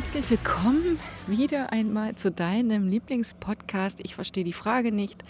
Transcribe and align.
herzlich 0.00 0.30
willkommen 0.30 0.98
wieder 1.26 1.74
einmal 1.74 2.14
zu 2.14 2.30
deinem 2.30 2.88
Lieblingspodcast. 2.88 4.00
Ich 4.02 4.14
verstehe 4.14 4.44
die 4.44 4.54
Frage 4.54 4.92
nicht. 4.92 5.22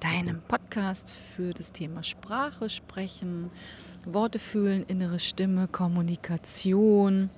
Deinem 0.00 0.42
Podcast 0.42 1.12
für 1.36 1.54
das 1.54 1.70
Thema 1.70 2.02
Sprache 2.02 2.68
sprechen, 2.68 3.52
Worte 4.04 4.40
fühlen, 4.40 4.84
innere 4.88 5.20
Stimme, 5.20 5.68
Kommunikation 5.68 7.30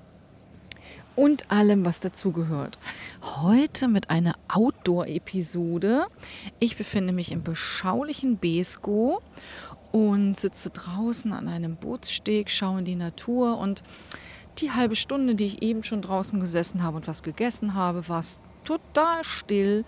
und 1.14 1.50
allem, 1.50 1.84
was 1.84 2.00
dazugehört. 2.00 2.78
Heute 3.22 3.86
mit 3.86 4.08
einer 4.08 4.36
Outdoor-Episode. 4.48 6.06
Ich 6.58 6.78
befinde 6.78 7.12
mich 7.12 7.32
im 7.32 7.42
beschaulichen 7.42 8.38
Besko 8.38 9.20
und 9.92 10.38
sitze 10.38 10.70
draußen 10.70 11.34
an 11.34 11.48
einem 11.48 11.76
Bootssteg, 11.76 12.50
schaue 12.50 12.78
in 12.78 12.84
die 12.86 12.96
Natur 12.96 13.58
und 13.58 13.82
die 14.58 14.72
halbe 14.72 14.96
Stunde, 14.96 15.34
die 15.34 15.46
ich 15.46 15.62
eben 15.62 15.84
schon 15.84 16.02
draußen 16.02 16.40
gesessen 16.40 16.82
habe 16.82 16.96
und 16.96 17.08
was 17.08 17.22
gegessen 17.22 17.74
habe, 17.74 18.08
war 18.08 18.20
es 18.20 18.40
total 18.64 19.24
still. 19.24 19.84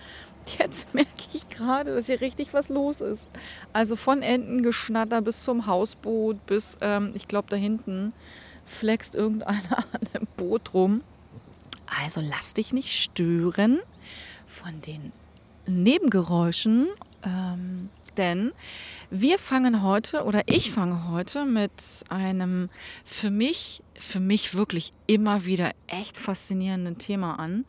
Jetzt 0.59 0.95
merke 0.95 1.11
ich 1.33 1.49
gerade, 1.49 1.95
dass 1.95 2.07
hier 2.07 2.21
richtig 2.21 2.55
was 2.55 2.69
los 2.69 3.01
ist. 3.01 3.25
Also 3.73 3.97
von 3.97 4.23
Entengeschnatter 4.23 5.21
bis 5.21 5.43
zum 5.43 5.67
Hausboot, 5.67 6.45
bis, 6.47 6.77
ähm, 6.81 7.13
ich 7.15 7.29
glaube, 7.29 7.49
da 7.51 7.57
hinten 7.57 8.13
flext 8.65 9.15
irgendeiner 9.15 9.79
an 9.93 10.01
einem 10.15 10.27
Boot 10.37 10.75
rum. 10.75 11.03
Also 12.03 12.21
lass 12.21 12.55
dich 12.55 12.73
nicht 12.73 12.93
stören 12.93 13.81
von 14.47 14.81
den 14.83 15.13
Nebengeräuschen, 15.67 16.89
ähm, 17.25 17.91
denn 18.21 18.53
wir 19.11 19.39
fangen 19.39 19.83
heute 19.83 20.25
oder 20.25 20.43
ich 20.47 20.71
fange 20.71 21.09
heute 21.09 21.47
mit 21.47 21.73
einem 22.11 22.69
für 23.05 23.31
mich, 23.31 23.83
für 23.99 24.21
mich 24.21 24.55
wirklich 24.55 24.93
immer 25.07 25.47
wieder 25.47 25.73
echt 25.87 26.19
faszinierenden 26.19 26.99
Thema 26.99 27.39
an. 27.39 27.65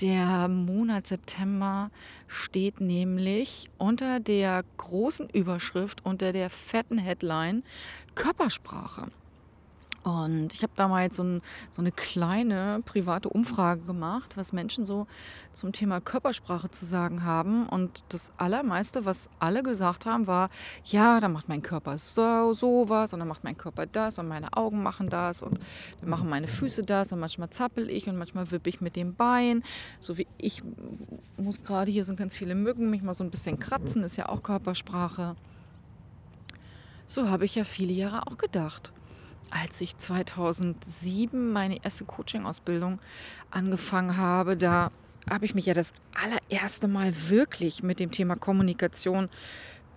Der 0.00 0.46
Monat 0.46 1.08
September 1.08 1.90
steht 2.28 2.80
nämlich 2.80 3.68
unter 3.76 4.20
der 4.20 4.64
großen 4.76 5.28
Überschrift, 5.30 6.04
unter 6.04 6.32
der 6.32 6.48
fetten 6.48 6.98
Headline 6.98 7.64
Körpersprache. 8.14 9.08
Und 10.08 10.54
ich 10.54 10.62
habe 10.62 10.72
da 10.74 10.88
mal 10.88 11.02
jetzt 11.02 11.16
so, 11.16 11.22
ein, 11.22 11.42
so, 11.70 11.82
eine 11.82 11.92
kleine 11.92 12.80
private 12.86 13.28
Umfrage 13.28 13.82
gemacht, 13.82 14.38
was 14.38 14.54
Menschen 14.54 14.86
so 14.86 15.06
zum 15.52 15.72
Thema 15.72 16.00
Körpersprache 16.00 16.70
zu 16.70 16.86
sagen 16.86 17.24
haben. 17.24 17.68
Und 17.68 18.04
das 18.08 18.32
Allermeiste, 18.38 19.04
was 19.04 19.28
alle 19.38 19.62
gesagt 19.62 20.06
haben, 20.06 20.26
war, 20.26 20.48
ja, 20.84 21.20
da 21.20 21.28
macht 21.28 21.50
mein 21.50 21.60
Körper 21.60 21.98
so, 21.98 22.54
so 22.54 22.88
was 22.88 23.12
und 23.12 23.18
dann 23.18 23.28
macht 23.28 23.44
mein 23.44 23.58
Körper 23.58 23.84
das 23.84 24.18
und 24.18 24.28
meine 24.28 24.54
Augen 24.54 24.82
machen 24.82 25.10
das 25.10 25.42
und 25.42 25.60
dann 26.00 26.08
machen 26.08 26.30
meine 26.30 26.48
Füße 26.48 26.84
das 26.84 27.12
und 27.12 27.20
manchmal 27.20 27.50
zappel 27.50 27.90
ich 27.90 28.08
und 28.08 28.16
manchmal 28.16 28.50
wippe 28.50 28.70
ich 28.70 28.80
mit 28.80 28.96
dem 28.96 29.14
Bein. 29.14 29.62
So 30.00 30.16
wie 30.16 30.26
ich 30.38 30.62
muss 31.36 31.62
gerade, 31.62 31.90
hier 31.90 32.04
sind 32.04 32.18
ganz 32.18 32.34
viele 32.34 32.54
Mücken, 32.54 32.88
mich 32.88 33.02
mal 33.02 33.14
so 33.14 33.24
ein 33.24 33.30
bisschen 33.30 33.58
kratzen, 33.58 34.02
ist 34.04 34.16
ja 34.16 34.30
auch 34.30 34.42
Körpersprache. 34.42 35.36
So 37.06 37.28
habe 37.28 37.44
ich 37.44 37.54
ja 37.54 37.64
viele 37.64 37.92
Jahre 37.92 38.26
auch 38.26 38.38
gedacht 38.38 38.92
als 39.50 39.80
ich 39.80 39.96
2007 39.96 41.52
meine 41.52 41.84
erste 41.84 42.04
Coaching-Ausbildung 42.04 42.98
angefangen 43.50 44.16
habe, 44.16 44.56
da 44.56 44.90
habe 45.28 45.44
ich 45.44 45.54
mich 45.54 45.66
ja 45.66 45.74
das 45.74 45.92
allererste 46.14 46.88
Mal 46.88 47.12
wirklich 47.28 47.82
mit 47.82 48.00
dem 48.00 48.10
Thema 48.10 48.36
Kommunikation 48.36 49.28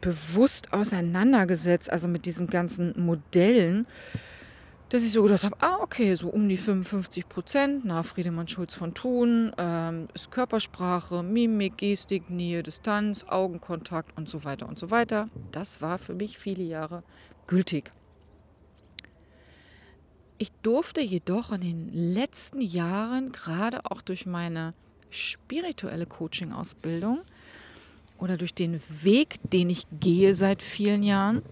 bewusst 0.01 0.73
auseinandergesetzt, 0.73 1.89
also 1.89 2.07
mit 2.07 2.25
diesen 2.25 2.47
ganzen 2.47 2.93
Modellen, 2.99 3.87
dass 4.89 5.05
ich 5.05 5.11
so 5.11 5.23
gedacht 5.23 5.45
habe, 5.45 5.55
ah, 5.61 5.77
okay, 5.79 6.15
so 6.15 6.27
um 6.27 6.49
die 6.49 6.57
55 6.57 7.29
Prozent 7.29 7.85
nach 7.85 8.05
Friedemann 8.05 8.49
Schulz 8.49 8.73
von 8.73 8.93
Thun 8.93 9.53
ähm, 9.57 10.09
ist 10.13 10.31
Körpersprache, 10.31 11.23
Mimik, 11.23 11.77
Gestik, 11.77 12.29
Nähe, 12.29 12.61
Distanz, 12.61 13.23
Augenkontakt 13.25 14.17
und 14.17 14.27
so 14.27 14.43
weiter 14.43 14.67
und 14.67 14.77
so 14.77 14.91
weiter. 14.91 15.29
Das 15.53 15.81
war 15.81 15.97
für 15.97 16.13
mich 16.13 16.37
viele 16.37 16.63
Jahre 16.63 17.03
gültig. 17.47 17.93
Ich 20.41 20.51
durfte 20.63 21.01
jedoch 21.01 21.51
in 21.51 21.61
den 21.61 21.93
letzten 21.93 22.61
Jahren, 22.61 23.31
gerade 23.31 23.85
auch 23.85 24.01
durch 24.01 24.25
meine 24.25 24.73
spirituelle 25.11 26.07
Coaching-Ausbildung 26.07 27.21
oder 28.17 28.37
durch 28.37 28.55
den 28.55 28.81
Weg, 29.03 29.37
den 29.43 29.69
ich 29.69 29.85
gehe 29.99 30.33
seit 30.33 30.63
vielen 30.63 31.03
Jahren, 31.03 31.43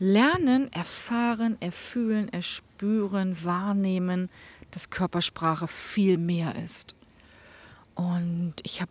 lernen, 0.00 0.72
erfahren, 0.72 1.56
erfühlen, 1.60 2.28
erspüren, 2.32 3.44
wahrnehmen, 3.44 4.28
dass 4.72 4.90
Körpersprache 4.90 5.68
viel 5.68 6.18
mehr 6.18 6.56
ist. 6.56 6.96
Und 7.94 8.54
ich 8.64 8.80
habe 8.80 8.90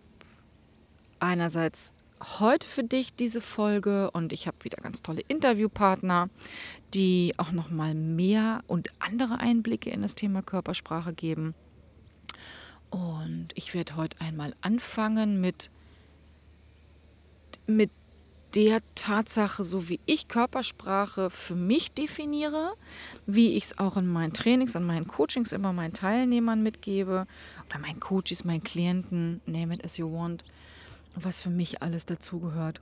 einerseits 1.19 1.93
heute 2.21 2.67
für 2.67 2.83
dich 2.83 3.13
diese 3.15 3.41
Folge 3.41 4.11
und 4.11 4.33
ich 4.33 4.47
habe 4.47 4.57
wieder 4.63 4.77
ganz 4.77 5.01
tolle 5.01 5.21
Interviewpartner, 5.27 6.29
die 6.93 7.33
auch 7.37 7.51
noch 7.51 7.69
mal 7.69 7.93
mehr 7.93 8.63
und 8.67 8.89
andere 8.99 9.39
Einblicke 9.39 9.89
in 9.89 10.01
das 10.01 10.15
Thema 10.15 10.41
Körpersprache 10.41 11.13
geben. 11.13 11.53
Und 12.89 13.49
ich 13.55 13.73
werde 13.73 13.95
heute 13.95 14.19
einmal 14.21 14.53
anfangen 14.61 15.41
mit 15.41 15.69
mit 17.65 17.91
der 18.55 18.81
Tatsache, 18.95 19.63
so 19.65 19.89
wie 19.89 19.99
ich 20.05 20.29
Körpersprache 20.29 21.29
für 21.29 21.53
mich 21.53 21.91
definiere, 21.91 22.73
wie 23.25 23.55
ich 23.55 23.65
es 23.65 23.77
auch 23.77 23.97
in 23.97 24.07
meinen 24.07 24.31
Trainings 24.33 24.75
und 24.75 24.85
meinen 24.85 25.05
Coachings 25.05 25.51
immer 25.51 25.73
meinen 25.73 25.93
Teilnehmern 25.93 26.63
mitgebe 26.63 27.27
oder 27.69 27.79
meinen 27.79 27.99
Coaches, 27.99 28.45
meinen 28.45 28.63
Klienten, 28.63 29.41
name 29.45 29.73
it 29.73 29.83
as 29.83 29.97
you 29.97 30.09
want 30.11 30.45
was 31.23 31.41
für 31.41 31.49
mich 31.49 31.81
alles 31.81 32.05
dazugehört. 32.05 32.81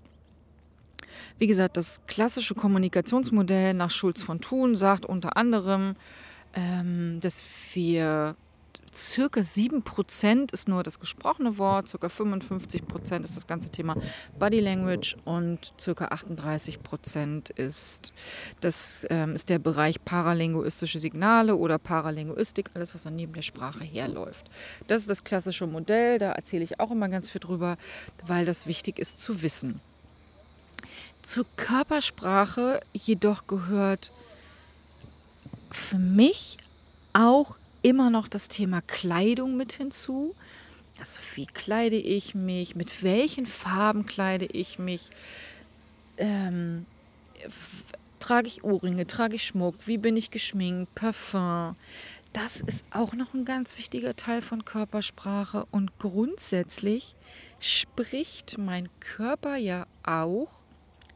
Wie 1.38 1.48
gesagt, 1.48 1.78
das 1.78 2.00
klassische 2.08 2.56
Kommunikationsmodell 2.56 3.74
nach 3.74 3.92
Schulz 3.92 4.22
von 4.22 4.42
Thun 4.42 4.76
sagt 4.76 5.06
unter 5.06 5.38
anderem, 5.38 5.96
ähm, 6.54 7.20
dass 7.22 7.44
wir 7.74 8.36
circa 8.96 9.42
7% 9.42 10.54
ist 10.54 10.68
nur 10.68 10.84
das 10.84 11.00
gesprochene 11.00 11.58
Wort, 11.58 11.90
circa 11.90 12.08
55% 12.08 13.24
ist 13.24 13.36
das 13.36 13.48
ganze 13.48 13.70
Thema 13.70 13.96
Body 14.40 14.60
Language 14.60 15.16
und 15.26 15.74
circa 15.80 16.08
38% 16.08 17.52
ist, 17.58 18.14
das, 18.62 19.06
ähm, 19.10 19.36
ist 19.36 19.50
der 19.50 19.60
Bereich 19.60 20.04
paralinguistische 20.04 21.00
Signale 21.00 21.56
oder 21.56 21.78
Paralinguistik, 21.78 22.70
alles 22.74 22.94
was 22.94 23.04
so 23.04 23.10
neben 23.10 23.34
der 23.34 23.42
Sprache 23.42 23.84
herläuft. 23.84 24.50
Das 24.88 25.02
ist 25.02 25.10
das 25.10 25.24
klassische 25.24 25.68
Modell, 25.68 26.20
da 26.20 26.32
erzähle 26.32 26.64
ich 26.64 26.80
auch 26.80 26.92
immer 26.92 27.10
ganz 27.10 27.30
viel 27.30 27.42
drüber, 27.42 27.78
weil 28.26 28.46
das 28.46 28.68
wichtig 28.68 29.00
ist 29.00 29.20
zu 29.20 29.42
wissen. 29.42 29.82
Zur 31.24 31.46
Körpersprache 31.56 32.82
jedoch 32.94 33.48
gehört 33.48 34.12
für 35.72 35.98
mich 35.98 36.58
auch 37.14 37.58
immer 37.86 38.10
noch 38.10 38.28
das 38.28 38.48
Thema 38.48 38.82
Kleidung 38.82 39.58
mit 39.58 39.74
hinzu. 39.74 40.36
Also 41.00 41.20
wie 41.36 41.46
kleide 41.46 41.98
ich 41.98 42.34
mich, 42.34 42.76
mit 42.76 43.04
welchen 43.04 43.46
Farben 43.46 44.08
kleide 44.08 44.46
ich 44.46 44.80
mich, 44.80 45.12
ähm, 46.18 46.88
trage 48.20 48.48
ich 48.48 48.64
Ohrringe, 48.64 49.06
trage 49.06 49.36
ich 49.36 49.46
Schmuck, 49.46 49.76
wie 49.86 50.00
bin 50.00 50.18
ich 50.18 50.32
geschminkt, 50.32 50.96
Parfum. 50.96 51.76
Das 52.34 52.60
ist 52.60 52.84
auch 52.90 53.14
noch 53.14 53.36
ein 53.36 53.46
ganz 53.46 53.78
wichtiger 53.78 54.16
Teil 54.16 54.42
von 54.42 54.66
Körpersprache 54.66 55.68
und 55.70 56.00
grundsätzlich 56.00 57.16
spricht 57.60 58.58
mein 58.58 58.90
Körper 59.00 59.58
ja 59.58 59.86
auch 60.04 60.50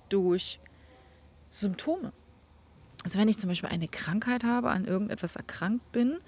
durch 0.10 0.60
Symptome. 1.50 2.14
Also 3.10 3.18
wenn 3.18 3.28
ich 3.28 3.40
zum 3.40 3.50
Beispiel 3.50 3.70
eine 3.70 3.88
Krankheit 3.88 4.44
habe, 4.44 4.70
an 4.70 4.86
irgendetwas 4.86 5.36
erkrankt 5.36 5.92
bin, 5.92 6.20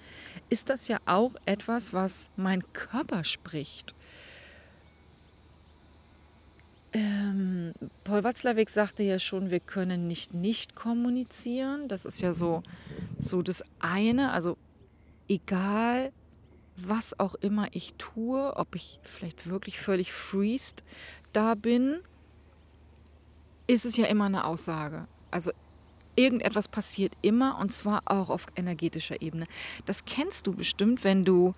ist 0.49 0.71
das 0.71 0.87
ja 0.87 0.97
auch 1.05 1.35
etwas, 1.45 1.93
was 1.93 2.31
mein 2.37 2.63
Körper 2.73 3.23
spricht. 3.23 3.93
Ähm, 6.91 7.73
Paul 8.03 8.23
Watzlawick 8.23 8.71
sagte 8.71 9.03
ja 9.03 9.19
schon, 9.19 9.51
wir 9.51 9.59
können 9.59 10.07
nicht 10.07 10.33
nicht 10.33 10.75
kommunizieren. 10.75 11.87
Das 11.87 12.05
ist 12.05 12.19
ja 12.19 12.33
so, 12.33 12.63
so 13.19 13.43
das 13.43 13.63
eine. 13.79 14.31
Also 14.31 14.57
egal, 15.29 16.11
was 16.77 17.19
auch 17.19 17.35
immer 17.35 17.67
ich 17.73 17.93
tue, 17.99 18.57
ob 18.57 18.73
ich 18.73 18.99
vielleicht 19.03 19.47
wirklich 19.47 19.79
völlig 19.79 20.11
freest 20.11 20.83
da 21.31 21.53
bin, 21.53 21.99
ist 23.67 23.85
es 23.85 23.97
ja 23.97 24.07
immer 24.07 24.25
eine 24.25 24.45
Aussage. 24.45 25.07
Also 25.29 25.51
irgendetwas 26.15 26.67
passiert 26.67 27.13
immer 27.21 27.57
und 27.59 27.71
zwar 27.71 28.01
auch 28.05 28.29
auf 28.29 28.47
energetischer 28.55 29.21
Ebene. 29.21 29.45
Das 29.85 30.05
kennst 30.05 30.47
du 30.47 30.53
bestimmt, 30.53 31.03
wenn 31.03 31.25
du 31.25 31.53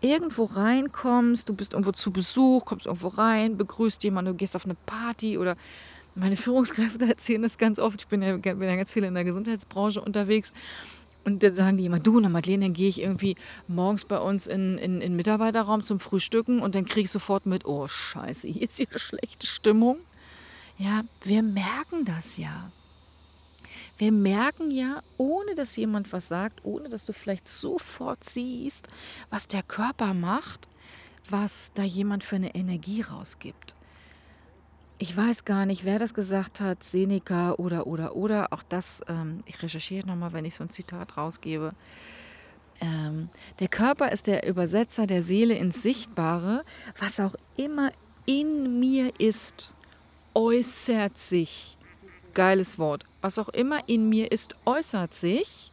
irgendwo 0.00 0.44
reinkommst, 0.44 1.48
du 1.48 1.54
bist 1.54 1.72
irgendwo 1.72 1.92
zu 1.92 2.12
Besuch, 2.12 2.64
kommst 2.64 2.86
irgendwo 2.86 3.08
rein, 3.08 3.56
begrüßt 3.56 4.04
jemanden, 4.04 4.32
du 4.32 4.36
gehst 4.36 4.54
auf 4.54 4.64
eine 4.64 4.76
Party 4.86 5.38
oder 5.38 5.56
meine 6.14 6.36
Führungskräfte 6.44 7.06
erzählen 7.06 7.42
das 7.42 7.58
ganz 7.58 7.78
oft. 7.78 8.00
Ich 8.00 8.08
bin 8.08 8.22
ja, 8.22 8.36
bin 8.36 8.62
ja 8.62 8.76
ganz 8.76 8.92
viel 8.92 9.04
in 9.04 9.14
der 9.14 9.24
Gesundheitsbranche 9.24 10.00
unterwegs. 10.00 10.52
Und 11.24 11.42
dann 11.42 11.54
sagen 11.54 11.78
die 11.78 11.86
immer, 11.86 12.00
du, 12.00 12.20
na 12.20 12.28
Madeleine, 12.28 12.66
dann 12.66 12.74
gehe 12.74 12.88
ich 12.88 13.00
irgendwie 13.00 13.36
morgens 13.66 14.04
bei 14.04 14.18
uns 14.18 14.46
in, 14.46 14.76
in, 14.76 15.00
in 15.00 15.16
Mitarbeiterraum 15.16 15.82
zum 15.82 15.98
Frühstücken 15.98 16.60
und 16.60 16.74
dann 16.74 16.84
kriege 16.84 17.04
ich 17.04 17.10
sofort 17.10 17.46
mit, 17.46 17.64
oh 17.64 17.88
scheiße, 17.88 18.46
hier 18.46 18.68
ist 18.68 18.76
hier 18.76 18.86
schlechte 18.96 19.46
Stimmung. 19.46 19.96
Ja, 20.76 21.02
wir 21.22 21.42
merken 21.42 22.04
das 22.04 22.36
ja. 22.36 22.70
Wir 23.96 24.10
merken 24.10 24.70
ja, 24.70 25.02
ohne 25.18 25.54
dass 25.54 25.76
jemand 25.76 26.12
was 26.12 26.28
sagt, 26.28 26.64
ohne 26.64 26.88
dass 26.88 27.06
du 27.06 27.12
vielleicht 27.12 27.46
sofort 27.46 28.24
siehst, 28.24 28.88
was 29.30 29.46
der 29.46 29.62
Körper 29.62 30.14
macht, 30.14 30.68
was 31.28 31.70
da 31.74 31.82
jemand 31.82 32.24
für 32.24 32.36
eine 32.36 32.54
Energie 32.54 33.02
rausgibt. 33.02 33.76
Ich 34.98 35.16
weiß 35.16 35.44
gar 35.44 35.66
nicht, 35.66 35.84
wer 35.84 35.98
das 35.98 36.14
gesagt 36.14 36.60
hat, 36.60 36.82
Seneca 36.82 37.52
oder, 37.52 37.86
oder, 37.86 38.16
oder. 38.16 38.52
Auch 38.52 38.62
das, 38.68 39.02
ähm, 39.08 39.42
ich 39.46 39.62
recherchiere 39.62 40.06
nochmal, 40.06 40.32
wenn 40.32 40.44
ich 40.44 40.54
so 40.54 40.64
ein 40.64 40.70
Zitat 40.70 41.16
rausgebe. 41.16 41.72
Ähm, 42.80 43.28
der 43.60 43.68
Körper 43.68 44.12
ist 44.12 44.26
der 44.26 44.46
Übersetzer 44.46 45.06
der 45.06 45.22
Seele 45.22 45.54
ins 45.54 45.82
Sichtbare. 45.82 46.64
Was 46.98 47.20
auch 47.20 47.34
immer 47.56 47.92
in 48.26 48.80
mir 48.80 49.12
ist, 49.18 49.74
äußert 50.34 51.18
sich 51.18 51.76
geiles 52.32 52.78
Wort. 52.78 53.04
Was 53.24 53.38
auch 53.38 53.48
immer 53.48 53.88
in 53.88 54.10
mir 54.10 54.30
ist, 54.32 54.54
äußert 54.66 55.14
sich. 55.14 55.72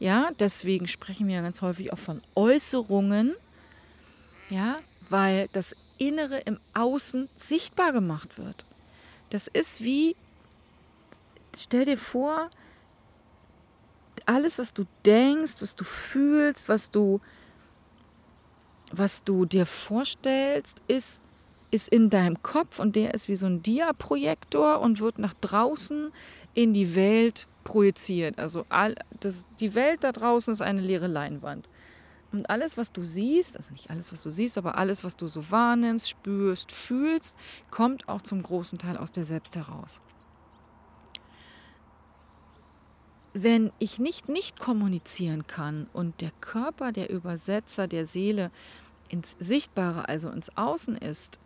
Ja, 0.00 0.32
deswegen 0.40 0.88
sprechen 0.88 1.28
wir 1.28 1.40
ganz 1.40 1.62
häufig 1.62 1.92
auch 1.92 2.00
von 2.00 2.20
Äußerungen. 2.34 3.36
Ja, 4.48 4.80
weil 5.08 5.46
das 5.52 5.76
Innere 5.98 6.38
im 6.38 6.58
Außen 6.74 7.28
sichtbar 7.36 7.92
gemacht 7.92 8.38
wird. 8.38 8.64
Das 9.28 9.46
ist 9.46 9.84
wie, 9.84 10.16
stell 11.56 11.84
dir 11.84 11.96
vor, 11.96 12.50
alles, 14.26 14.58
was 14.58 14.74
du 14.74 14.84
denkst, 15.06 15.58
was 15.60 15.76
du 15.76 15.84
fühlst, 15.84 16.68
was 16.68 16.90
du, 16.90 17.20
was 18.90 19.22
du 19.22 19.44
dir 19.44 19.64
vorstellst, 19.64 20.82
ist 20.88 21.22
ist 21.70 21.88
in 21.88 22.10
deinem 22.10 22.42
Kopf 22.42 22.78
und 22.78 22.96
der 22.96 23.14
ist 23.14 23.28
wie 23.28 23.36
so 23.36 23.46
ein 23.46 23.62
Dia-Projektor 23.62 24.80
und 24.80 25.00
wird 25.00 25.18
nach 25.18 25.34
draußen 25.34 26.12
in 26.54 26.74
die 26.74 26.94
Welt 26.94 27.46
projiziert. 27.64 28.38
Also 28.38 28.64
all, 28.68 28.94
das, 29.20 29.46
die 29.58 29.74
Welt 29.74 30.04
da 30.04 30.12
draußen 30.12 30.52
ist 30.52 30.62
eine 30.62 30.80
leere 30.80 31.06
Leinwand. 31.06 31.68
Und 32.32 32.48
alles, 32.48 32.76
was 32.76 32.92
du 32.92 33.04
siehst, 33.04 33.56
also 33.56 33.72
nicht 33.72 33.90
alles, 33.90 34.12
was 34.12 34.22
du 34.22 34.30
siehst, 34.30 34.56
aber 34.56 34.78
alles, 34.78 35.02
was 35.02 35.16
du 35.16 35.26
so 35.26 35.50
wahrnimmst, 35.50 36.08
spürst, 36.08 36.70
fühlst, 36.70 37.36
kommt 37.70 38.08
auch 38.08 38.22
zum 38.22 38.42
großen 38.42 38.78
Teil 38.78 38.96
aus 38.96 39.10
dir 39.10 39.24
selbst 39.24 39.56
heraus. 39.56 40.00
Wenn 43.32 43.72
ich 43.78 43.98
nicht 43.98 44.28
nicht 44.28 44.58
kommunizieren 44.58 45.46
kann 45.46 45.88
und 45.92 46.20
der 46.20 46.32
Körper 46.40 46.92
der 46.92 47.10
Übersetzer 47.10 47.86
der 47.86 48.06
Seele 48.06 48.50
ins 49.08 49.36
Sichtbare, 49.38 50.08
also 50.08 50.30
ins 50.30 50.56
Außen 50.56 50.96
ist, 50.96 51.38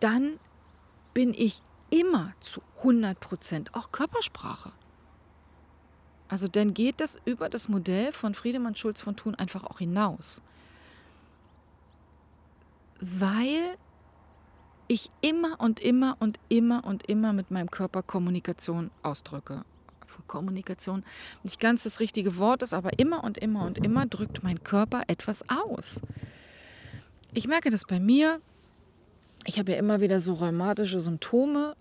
dann 0.00 0.38
bin 1.14 1.34
ich 1.34 1.62
immer 1.92 2.32
zu 2.40 2.62
100 2.78 3.20
Prozent 3.20 3.74
auch 3.74 3.92
Körpersprache. 3.92 4.72
Also 6.28 6.48
dann 6.48 6.72
geht 6.72 7.00
das 7.00 7.20
über 7.26 7.50
das 7.50 7.68
Modell 7.68 8.12
von 8.12 8.34
Friedemann 8.34 8.74
Schulz 8.74 9.02
von 9.02 9.14
Thun 9.14 9.34
einfach 9.34 9.64
auch 9.64 9.78
hinaus. 9.78 10.40
Weil 13.00 13.76
ich 14.88 15.10
immer 15.20 15.60
und 15.60 15.80
immer 15.80 16.16
und 16.18 16.40
immer 16.48 16.84
und 16.84 17.06
immer 17.06 17.34
mit 17.34 17.50
meinem 17.50 17.70
Körper 17.70 18.02
Kommunikation 18.02 18.90
ausdrücke. 19.02 19.64
Kommunikation 20.26 21.04
nicht 21.42 21.60
ganz 21.60 21.82
das 21.82 22.00
richtige 22.00 22.38
Wort 22.38 22.62
ist, 22.62 22.74
aber 22.74 22.98
immer 22.98 23.24
und 23.24 23.38
immer 23.38 23.66
und 23.66 23.78
immer 23.78 24.06
drückt 24.06 24.42
mein 24.42 24.62
Körper 24.62 25.02
etwas 25.08 25.44
aus. 25.48 26.00
Ich 27.34 27.48
merke 27.48 27.70
das 27.70 27.84
bei 27.84 27.98
mir, 27.98 28.40
ich 29.44 29.58
habe 29.58 29.72
ja 29.72 29.78
immer 29.78 30.00
wieder 30.00 30.20
so 30.20 30.34
rheumatische 30.34 31.00
Symptome 31.00 31.74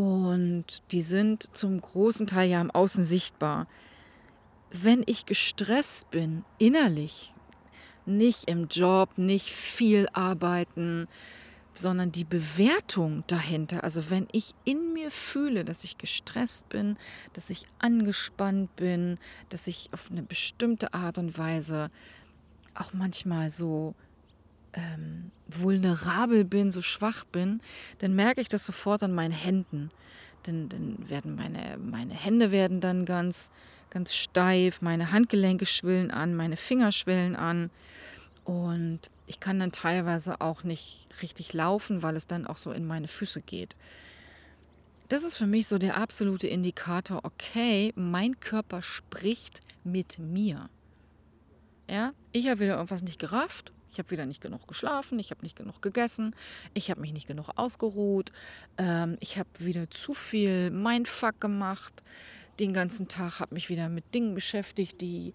und 0.00 0.82
die 0.92 1.02
sind 1.02 1.48
zum 1.52 1.80
großen 1.80 2.26
Teil 2.26 2.48
ja 2.48 2.60
im 2.60 2.70
Außen 2.70 3.04
sichtbar. 3.04 3.66
Wenn 4.70 5.02
ich 5.06 5.26
gestresst 5.26 6.10
bin, 6.10 6.44
innerlich, 6.58 7.34
nicht 8.06 8.48
im 8.48 8.68
Job, 8.68 9.18
nicht 9.18 9.50
viel 9.50 10.08
arbeiten, 10.12 11.06
sondern 11.74 12.12
die 12.12 12.24
Bewertung 12.24 13.24
dahinter, 13.26 13.84
also 13.84 14.10
wenn 14.10 14.26
ich 14.32 14.54
in 14.64 14.92
mir 14.92 15.10
fühle, 15.10 15.64
dass 15.64 15.84
ich 15.84 15.98
gestresst 15.98 16.68
bin, 16.68 16.96
dass 17.34 17.50
ich 17.50 17.66
angespannt 17.78 18.74
bin, 18.76 19.18
dass 19.50 19.66
ich 19.66 19.90
auf 19.92 20.10
eine 20.10 20.22
bestimmte 20.22 20.94
Art 20.94 21.18
und 21.18 21.36
Weise 21.38 21.90
auch 22.74 22.92
manchmal 22.92 23.50
so 23.50 23.94
ähm, 24.72 25.30
vulnerabel 25.48 26.44
bin, 26.44 26.70
so 26.70 26.82
schwach 26.82 27.24
bin, 27.24 27.60
dann 27.98 28.14
merke 28.14 28.40
ich 28.40 28.48
das 28.48 28.64
sofort 28.64 29.02
an 29.02 29.12
meinen 29.12 29.32
Händen. 29.32 29.90
Dann, 30.44 30.68
dann 30.68 31.08
werden 31.08 31.34
meine, 31.34 31.76
meine 31.78 32.14
Hände 32.14 32.50
werden 32.50 32.80
dann 32.80 33.04
ganz, 33.04 33.50
ganz 33.90 34.14
steif, 34.14 34.80
meine 34.80 35.12
Handgelenke 35.12 35.66
schwillen 35.66 36.10
an, 36.10 36.34
meine 36.34 36.56
Finger 36.56 36.92
schwillen 36.92 37.36
an. 37.36 37.70
Und 38.44 39.10
ich 39.26 39.38
kann 39.38 39.58
dann 39.58 39.72
teilweise 39.72 40.40
auch 40.40 40.64
nicht 40.64 41.08
richtig 41.22 41.52
laufen, 41.52 42.02
weil 42.02 42.16
es 42.16 42.26
dann 42.26 42.46
auch 42.46 42.56
so 42.56 42.72
in 42.72 42.86
meine 42.86 43.08
Füße 43.08 43.42
geht. 43.42 43.76
Das 45.08 45.24
ist 45.24 45.36
für 45.36 45.46
mich 45.46 45.66
so 45.66 45.78
der 45.78 45.96
absolute 45.96 46.46
Indikator, 46.46 47.20
okay, 47.24 47.92
mein 47.96 48.38
Körper 48.38 48.80
spricht 48.80 49.60
mit 49.82 50.18
mir. 50.18 50.70
Ja, 51.88 52.12
ich 52.30 52.48
habe 52.48 52.60
wieder 52.60 52.76
irgendwas 52.76 53.02
nicht 53.02 53.18
gerafft 53.18 53.72
ich 53.92 53.98
habe 53.98 54.10
wieder 54.10 54.26
nicht 54.26 54.40
genug 54.40 54.68
geschlafen, 54.68 55.18
ich 55.18 55.30
habe 55.30 55.42
nicht 55.42 55.56
genug 55.56 55.82
gegessen, 55.82 56.34
ich 56.74 56.90
habe 56.90 57.00
mich 57.00 57.12
nicht 57.12 57.26
genug 57.26 57.50
ausgeruht, 57.56 58.32
ähm, 58.78 59.16
ich 59.20 59.38
habe 59.38 59.48
wieder 59.58 59.90
zu 59.90 60.14
viel 60.14 60.70
Mindfuck 60.70 61.40
gemacht 61.40 62.02
den 62.60 62.72
ganzen 62.74 63.08
Tag, 63.08 63.40
habe 63.40 63.54
mich 63.54 63.68
wieder 63.68 63.88
mit 63.88 64.14
Dingen 64.14 64.34
beschäftigt, 64.34 65.00
die 65.00 65.32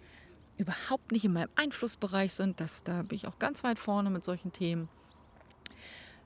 überhaupt 0.57 1.11
nicht 1.11 1.25
in 1.25 1.33
meinem 1.33 1.49
Einflussbereich 1.55 2.33
sind. 2.33 2.59
Das, 2.59 2.83
da 2.83 3.01
bin 3.01 3.17
ich 3.17 3.27
auch 3.27 3.39
ganz 3.39 3.63
weit 3.63 3.79
vorne 3.79 4.09
mit 4.09 4.23
solchen 4.23 4.53
Themen. 4.53 4.87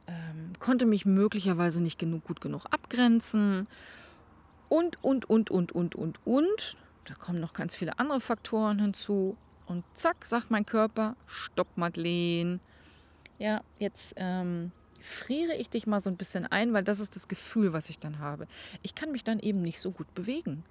Ähm, 0.07 0.53
konnte 0.59 0.85
mich 0.85 1.05
möglicherweise 1.05 1.81
nicht 1.81 1.97
genug, 1.97 2.25
gut 2.25 2.41
genug 2.41 2.65
abgrenzen 2.69 3.67
und, 4.67 5.03
und, 5.03 5.29
und, 5.29 5.49
und, 5.49 5.71
und, 5.71 5.95
und, 5.95 6.19
und. 6.25 6.77
Da 7.05 7.13
kommen 7.15 7.39
noch 7.39 7.53
ganz 7.53 7.75
viele 7.75 7.97
andere 7.97 8.19
Faktoren 8.19 8.79
hinzu. 8.79 9.37
Und 9.69 9.85
zack, 9.93 10.25
sagt 10.25 10.49
mein 10.49 10.65
Körper, 10.65 11.15
stopp 11.27 11.67
Madeleine. 11.75 12.59
Ja, 13.37 13.61
jetzt 13.77 14.15
ähm, 14.17 14.71
friere 14.99 15.53
ich 15.53 15.69
dich 15.69 15.85
mal 15.85 15.99
so 15.99 16.09
ein 16.09 16.17
bisschen 16.17 16.47
ein, 16.47 16.73
weil 16.73 16.83
das 16.83 16.99
ist 16.99 17.15
das 17.15 17.27
Gefühl, 17.27 17.71
was 17.71 17.89
ich 17.89 17.99
dann 17.99 18.17
habe. 18.17 18.47
Ich 18.81 18.95
kann 18.95 19.11
mich 19.11 19.23
dann 19.23 19.37
eben 19.37 19.61
nicht 19.61 19.79
so 19.79 19.91
gut 19.91 20.11
bewegen. 20.15 20.63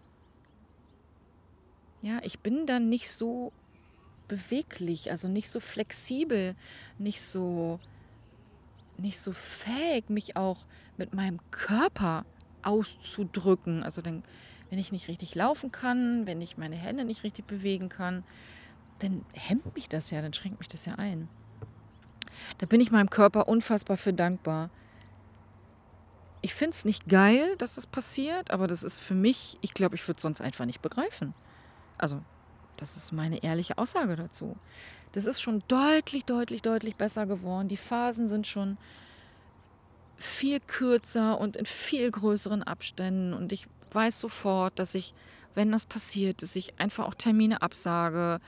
Ja, 2.03 2.19
ich 2.25 2.41
bin 2.41 2.67
dann 2.67 2.89
nicht 2.89 3.09
so 3.11 3.53
beweglich, 4.27 5.13
also 5.13 5.29
nicht 5.29 5.49
so 5.49 5.61
flexibel, 5.61 6.57
nicht 6.99 7.23
so 7.23 7.79
nicht 8.97 9.21
so 9.21 9.33
fähig, 9.33 10.11
mich 10.11 10.37
auch 10.37 10.67
mit 10.97 11.15
meinem 11.15 11.39
Körper 11.53 12.27
auszudrücken. 12.63 13.85
Also 13.85 14.03
dann, 14.03 14.25
wenn 14.71 14.81
ich 14.81 14.91
nicht 14.91 15.07
richtig 15.07 15.37
laufen 15.37 15.71
kann, 15.71 16.27
wenn 16.27 16.43
ich 16.43 16.59
meine 16.59 16.75
Hände 16.75 17.05
nicht 17.05 17.23
richtig 17.23 17.47
bewegen 17.47 17.89
kann, 17.89 18.25
dann 18.99 19.25
hemmt 19.33 19.75
mich 19.75 19.89
das 19.89 20.11
ja, 20.11 20.21
dann 20.23 20.33
schränkt 20.33 20.59
mich 20.59 20.69
das 20.69 20.85
ja 20.85 20.95
ein. 20.95 21.29
Da 22.59 22.67
bin 22.67 22.81
ich 22.81 22.91
meinem 22.91 23.11
Körper 23.11 23.49
unfassbar 23.49 23.97
für 23.97 24.13
dankbar. 24.13 24.71
Ich 26.41 26.55
finde 26.55 26.75
es 26.75 26.85
nicht 26.85 27.09
geil, 27.09 27.57
dass 27.59 27.75
das 27.75 27.87
passiert, 27.87 28.51
aber 28.51 28.67
das 28.69 28.83
ist 28.83 28.99
für 28.99 29.15
mich, 29.15 29.59
ich 29.61 29.75
glaube, 29.75 29.97
ich 29.97 30.07
würde 30.07 30.17
es 30.17 30.23
sonst 30.23 30.41
einfach 30.41 30.67
nicht 30.67 30.83
begreifen. 30.83 31.35
Also, 31.99 32.23
das 32.77 32.97
ist 32.97 33.13
meine 33.13 33.43
ehrliche 33.43 33.77
Aussage 33.77 34.15
dazu. 34.15 34.57
Das 35.13 35.27
ist 35.27 35.41
schon 35.41 35.65
deutlich, 35.67 36.25
deutlich, 36.25 36.63
deutlich 36.63 36.97
besser 36.97 37.27
geworden. 37.27 37.69
Die 37.69 37.77
Phasen 37.77 38.29
sind 38.29 38.47
schon 38.47 38.79
viel 40.17 40.61
kürzer 40.61 41.41
und 41.41 41.57
in 41.57 41.67
viel 41.67 42.11
größeren 42.11 42.63
Abständen. 42.63 43.33
Und 43.33 43.53
ich 43.53 43.67
weiß 43.93 44.21
sofort, 44.21 44.79
dass 44.79 44.95
ich, 44.95 45.15
wenn 45.55 45.73
das 45.73 45.87
passiert, 45.87 46.43
dass 46.43 46.55
ich 46.57 46.79
einfach 46.79 47.07
auch 47.07 47.15
Termine 47.15 47.63
absage, 47.63 48.41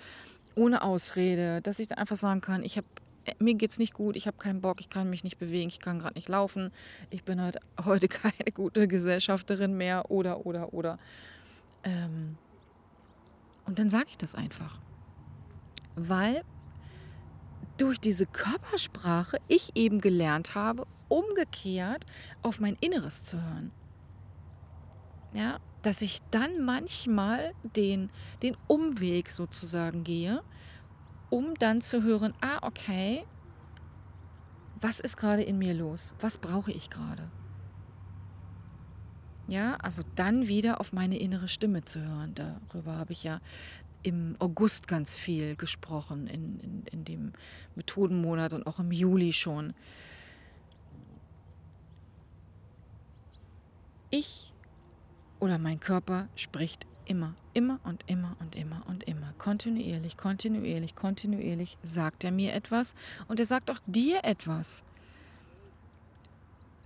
ohne 0.56 0.82
Ausrede, 0.82 1.60
dass 1.62 1.78
ich 1.78 1.88
dann 1.88 1.98
einfach 1.98 2.16
sagen 2.16 2.40
kann, 2.40 2.62
ich 2.62 2.76
habe 2.76 2.86
äh, 3.24 3.34
mir 3.38 3.54
geht's 3.54 3.78
nicht 3.78 3.94
gut, 3.94 4.16
ich 4.16 4.26
habe 4.26 4.36
keinen 4.38 4.60
Bock, 4.60 4.80
ich 4.80 4.88
kann 4.88 5.10
mich 5.10 5.24
nicht 5.24 5.38
bewegen, 5.38 5.68
ich 5.68 5.80
kann 5.80 5.98
gerade 5.98 6.14
nicht 6.14 6.28
laufen, 6.28 6.72
ich 7.10 7.24
bin 7.24 7.40
halt 7.40 7.58
heute 7.84 8.08
keine 8.08 8.52
gute 8.52 8.88
Gesellschafterin 8.88 9.76
mehr 9.76 10.10
oder 10.10 10.46
oder 10.46 10.72
oder. 10.72 10.98
Ähm 11.84 12.36
und 13.66 13.78
dann 13.78 13.90
sage 13.90 14.06
ich 14.10 14.18
das 14.18 14.34
einfach, 14.34 14.80
weil 15.94 16.42
durch 17.78 18.00
diese 18.00 18.26
Körpersprache 18.26 19.38
ich 19.48 19.76
eben 19.76 20.00
gelernt 20.00 20.54
habe, 20.54 20.86
umgekehrt 21.08 22.04
auf 22.42 22.60
mein 22.60 22.76
Inneres 22.80 23.24
zu 23.24 23.42
hören. 23.42 23.70
Ja, 25.32 25.60
dass 25.82 26.02
ich 26.02 26.20
dann 26.30 26.64
manchmal 26.64 27.52
den, 27.76 28.10
den 28.42 28.56
Umweg 28.66 29.30
sozusagen 29.30 30.04
gehe, 30.04 30.42
um 31.30 31.54
dann 31.54 31.80
zu 31.80 32.02
hören, 32.02 32.34
ah, 32.40 32.58
okay, 32.62 33.24
was 34.80 35.00
ist 35.00 35.16
gerade 35.16 35.42
in 35.42 35.58
mir 35.58 35.74
los? 35.74 36.14
Was 36.20 36.38
brauche 36.38 36.72
ich 36.72 36.90
gerade? 36.90 37.30
Ja, 39.46 39.74
also 39.76 40.02
dann 40.14 40.46
wieder 40.46 40.80
auf 40.80 40.92
meine 40.92 41.18
innere 41.18 41.48
Stimme 41.48 41.84
zu 41.84 42.00
hören. 42.00 42.34
Darüber 42.34 42.96
habe 42.96 43.12
ich 43.12 43.24
ja 43.24 43.40
im 44.02 44.36
August 44.38 44.88
ganz 44.88 45.16
viel 45.16 45.56
gesprochen, 45.56 46.26
in, 46.26 46.60
in, 46.60 46.82
in 46.86 47.04
dem 47.04 47.32
Methodenmonat 47.74 48.52
und 48.52 48.66
auch 48.66 48.78
im 48.78 48.92
Juli 48.92 49.32
schon. 49.32 49.74
Ich 54.10 54.52
oder 55.40 55.58
mein 55.58 55.80
Körper 55.80 56.28
spricht 56.36 56.86
immer, 57.06 57.34
immer 57.54 57.80
und 57.82 58.04
immer 58.06 58.36
und 58.40 58.54
immer 58.54 58.82
und 58.86 59.04
immer. 59.04 59.34
Kontinuierlich, 59.38 60.16
kontinuierlich, 60.16 60.94
kontinuierlich 60.94 61.76
sagt 61.82 62.22
er 62.22 62.30
mir 62.30 62.54
etwas 62.54 62.94
und 63.26 63.40
er 63.40 63.46
sagt 63.46 63.70
auch 63.70 63.80
dir 63.86 64.20
etwas. 64.22 64.84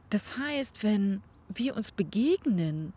Das 0.08 0.38
heißt, 0.38 0.82
wenn 0.82 1.22
wir 1.48 1.76
uns 1.76 1.92
begegnen, 1.92 2.92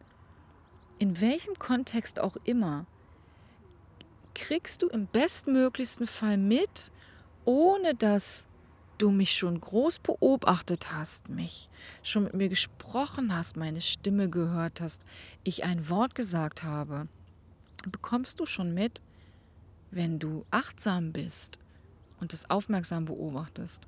in 0.99 1.19
welchem 1.19 1.59
Kontext 1.59 2.19
auch 2.19 2.37
immer, 2.43 2.85
kriegst 4.33 4.83
du 4.83 4.87
im 4.87 5.07
bestmöglichsten 5.07 6.07
Fall 6.07 6.37
mit, 6.37 6.91
ohne 7.43 7.95
dass 7.95 8.45
du 8.98 9.12
mich 9.12 9.36
schon 9.36 9.60
groß 9.60 10.00
beobachtet 10.00 10.92
hast, 10.92 11.30
mich 11.30 11.70
schon 12.04 12.24
mit 12.24 12.34
mir 12.34 12.50
gesprochen 12.50 13.36
hast, 13.36 13.58
meine 13.58 13.82
Stimme 13.82 14.30
gehört 14.30 14.82
hast, 14.82 15.04
ich 15.44 15.63
ein 15.63 15.89
Wort 15.89 16.16
gesagt 16.16 16.63
habe, 16.63 17.08
bekommst 17.92 18.39
du 18.39 18.46
schon 18.46 18.74
mit, 18.74 19.01
wenn 19.92 20.20
du 20.20 20.46
achtsam 20.51 21.12
bist 21.13 21.60
und 22.20 22.34
es 22.34 22.50
aufmerksam 22.50 23.06
beobachtest, 23.06 23.88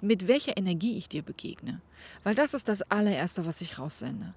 mit 0.00 0.26
welcher 0.26 0.56
Energie 0.56 0.96
ich 0.96 1.08
dir 1.08 1.22
begegne. 1.22 1.80
Weil 2.24 2.34
das 2.34 2.54
ist 2.54 2.68
das 2.68 2.82
allererste, 2.82 3.44
was 3.44 3.60
ich 3.60 3.78
raussende. 3.78 4.34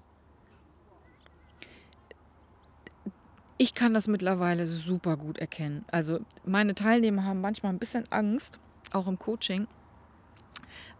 Ich 3.58 3.74
kann 3.74 3.94
das 3.94 4.08
mittlerweile 4.08 4.66
super 4.66 5.16
gut 5.16 5.38
erkennen. 5.38 5.84
Also 5.88 6.20
meine 6.44 6.74
Teilnehmer 6.74 7.24
haben 7.24 7.40
manchmal 7.40 7.72
ein 7.72 7.78
bisschen 7.78 8.10
Angst, 8.10 8.58
auch 8.94 9.06
im 9.06 9.18
Coaching, 9.18 9.66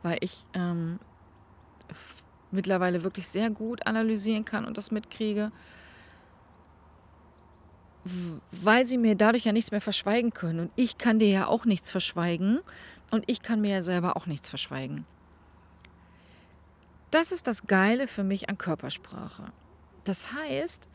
weil 0.03 0.19
ich 0.21 0.45
ähm, 0.55 0.99
mittlerweile 2.51 3.03
wirklich 3.03 3.29
sehr 3.29 3.51
gut 3.51 3.87
analysieren 3.87 4.45
kann 4.45 4.65
und 4.65 4.77
das 4.77 4.91
mitkriege, 4.91 5.53
weil 8.51 8.85
sie 8.85 8.99
mir 8.99 9.15
dadurch 9.15 9.45
ja 9.45 9.53
nichts 9.53 9.71
mehr 9.71 9.81
verschweigen 9.81 10.33
können. 10.33 10.61
Und 10.61 10.71
ich 10.77 10.99
kann 10.99 11.19
dir 11.19 11.29
ja 11.29 11.47
auch 11.47 11.65
nichts 11.65 11.91
verschweigen. 11.91 12.61
Und 13.11 13.25
ich 13.27 13.43
kann 13.43 13.61
mir 13.61 13.71
ja 13.71 13.83
selber 13.83 14.17
auch 14.17 14.27
nichts 14.27 14.49
verschweigen. 14.49 15.05
Das 17.11 17.31
ist 17.31 17.47
das 17.47 17.67
Geile 17.67 18.09
für 18.09 18.25
mich 18.25 18.49
an 18.49 18.57
Körpersprache. 18.57 19.53
Das 20.05 20.33
heißt, 20.33 20.89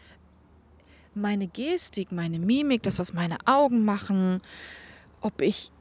meine 1.13 1.47
Gestik, 1.47 2.11
meine 2.11 2.39
Mimik, 2.39 2.83
das, 2.83 2.99
was 2.99 3.13
meine 3.13 3.37
Augen 3.45 3.85
machen, 3.85 4.41
ob 5.21 5.41
ich 5.41 5.71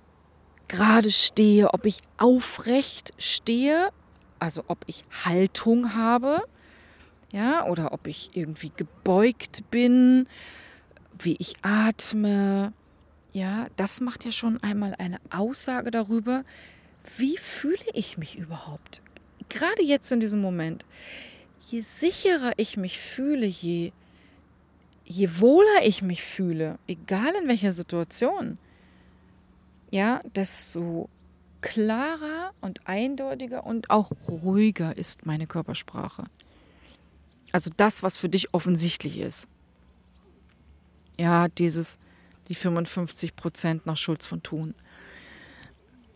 gerade 0.69 1.11
stehe, 1.11 1.73
ob 1.73 1.87
ich 1.87 1.99
aufrecht 2.19 3.13
stehe, 3.19 3.91
also 4.39 4.65
ob 4.69 4.79
ich 4.87 5.05
Haltung 5.25 5.95
habe, 5.95 6.43
ja, 7.33 7.67
oder 7.67 7.93
ob 7.93 8.07
ich 8.07 8.31
irgendwie 8.35 8.73
gebeugt 8.75 9.63
bin, 9.71 10.29
wie 11.19 11.37
ich 11.39 11.55
atme, 11.63 12.73
ja, 13.33 13.67
das 13.77 14.01
macht 14.01 14.25
ja 14.25 14.33
schon 14.33 14.63
einmal 14.63 14.95
eine 14.99 15.19
Aussage 15.31 15.91
darüber, 15.91 16.45
wie 17.19 17.37
fühle 17.37 17.85
ich 17.93 18.19
mich 18.19 18.39
überhaupt? 18.39 19.03
Gerade 19.49 19.83
jetzt 19.83 20.11
in 20.11 20.21
diesem 20.21 20.41
Moment. 20.41 20.85
Je 21.69 21.81
sicherer 21.81 22.53
ich 22.57 22.77
mich 22.77 22.99
fühle, 22.99 23.47
je, 23.47 23.93
je 25.05 25.29
wohler 25.39 25.85
ich 25.85 26.03
mich 26.03 26.23
fühle, 26.23 26.79
egal 26.87 27.35
in 27.41 27.49
welcher 27.49 27.73
Situation, 27.73 28.59
ja, 29.91 30.21
desto 30.35 31.09
klarer 31.61 32.53
und 32.61 32.87
eindeutiger 32.87 33.67
und 33.67 33.91
auch 33.91 34.11
ruhiger 34.29 34.97
ist 34.97 35.27
meine 35.27 35.47
Körpersprache. 35.47 36.25
Also 37.53 37.71
das, 37.77 38.03
was 38.03 38.17
für 38.19 38.29
dich 38.29 38.53
offensichtlich 38.55 39.19
ist. 39.19 39.49
Ja, 41.19 41.49
dieses 41.49 41.99
die 42.49 42.55
55 42.55 43.35
Prozent 43.35 43.87
nach 43.87 43.97
Schulz 43.97 44.27
von 44.27 44.43
Thun. 44.43 44.75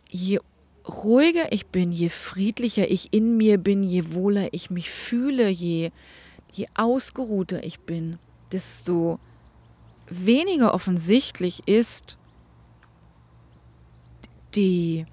Je 0.09 0.39
ruhiger 0.87 1.53
ich 1.53 1.67
bin, 1.67 1.93
je 1.93 2.09
friedlicher 2.09 2.91
ich 2.91 3.13
in 3.13 3.37
mir 3.37 3.59
bin, 3.59 3.83
je 3.83 4.13
wohler 4.13 4.53
ich 4.53 4.71
mich 4.71 4.91
fühle, 4.91 5.49
je, 5.49 5.91
je 6.53 6.67
ausgeruhter 6.75 7.65
ich 7.65 7.81
bin, 7.81 8.19
desto 8.53 9.19
weniger 10.09 10.75
offensichtlich 10.75 11.67
ist 11.67 12.19
die, 14.55 15.07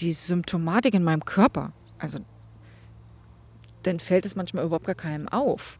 die 0.00 0.12
Symptomatik 0.12 0.94
in 0.94 1.04
meinem 1.04 1.24
Körper. 1.24 1.72
Also 1.98 2.20
dann 3.82 4.00
fällt 4.00 4.26
es 4.26 4.36
manchmal 4.36 4.64
überhaupt 4.64 4.86
gar 4.86 4.94
keinem 4.94 5.28
auf, 5.28 5.78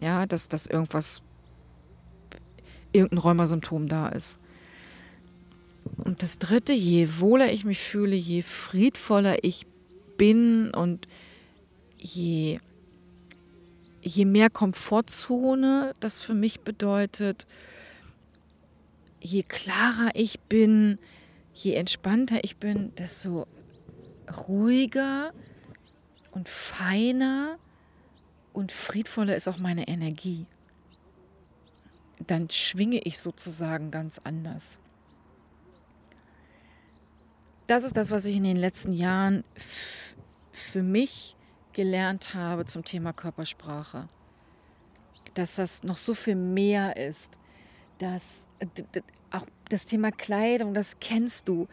ja, 0.00 0.26
dass, 0.26 0.48
dass 0.48 0.66
irgendwas 0.66 1.22
irgendein 2.92 3.18
Rheumasymptom 3.18 3.88
da 3.88 4.08
ist. 4.08 4.40
Und 5.98 6.22
das 6.22 6.38
Dritte, 6.38 6.72
je 6.72 7.20
wohler 7.20 7.52
ich 7.52 7.64
mich 7.64 7.80
fühle, 7.80 8.16
je 8.16 8.42
friedvoller 8.42 9.44
ich 9.44 9.66
bin 10.16 10.70
und 10.70 11.06
je, 11.98 12.58
je 14.02 14.24
mehr 14.24 14.50
Komfortzone 14.50 15.94
das 16.00 16.20
für 16.20 16.34
mich 16.34 16.60
bedeutet, 16.60 17.46
je 19.20 19.42
klarer 19.42 20.10
ich 20.14 20.40
bin, 20.40 20.98
je 21.56 21.74
entspannter 21.74 22.44
ich 22.44 22.56
bin, 22.56 22.94
desto 22.96 23.46
ruhiger 24.46 25.32
und 26.32 26.48
feiner 26.48 27.58
und 28.52 28.72
friedvoller 28.72 29.36
ist 29.36 29.48
auch 29.48 29.58
meine 29.58 29.88
Energie 29.88 30.46
dann 32.26 32.50
schwinge 32.50 32.98
ich 32.98 33.18
sozusagen 33.18 33.90
ganz 33.90 34.20
anders. 34.24 34.78
Das 37.66 37.84
ist 37.84 37.96
das, 37.96 38.10
was 38.10 38.24
ich 38.24 38.36
in 38.36 38.44
den 38.44 38.56
letzten 38.56 38.92
Jahren 38.92 39.44
für 40.52 40.82
mich 40.82 41.36
gelernt 41.72 42.34
habe 42.34 42.64
zum 42.64 42.84
Thema 42.84 43.12
Körpersprache. 43.12 44.08
Dass 45.34 45.56
das 45.56 45.82
noch 45.82 45.96
so 45.96 46.14
viel 46.14 46.36
mehr 46.36 46.96
ist. 46.96 47.38
Dass 47.98 48.44
das 49.68 49.84
Thema 49.84 50.10
Kleidung, 50.12 50.74
das 50.74 50.98
kennst 51.00 51.48
du. 51.48 51.68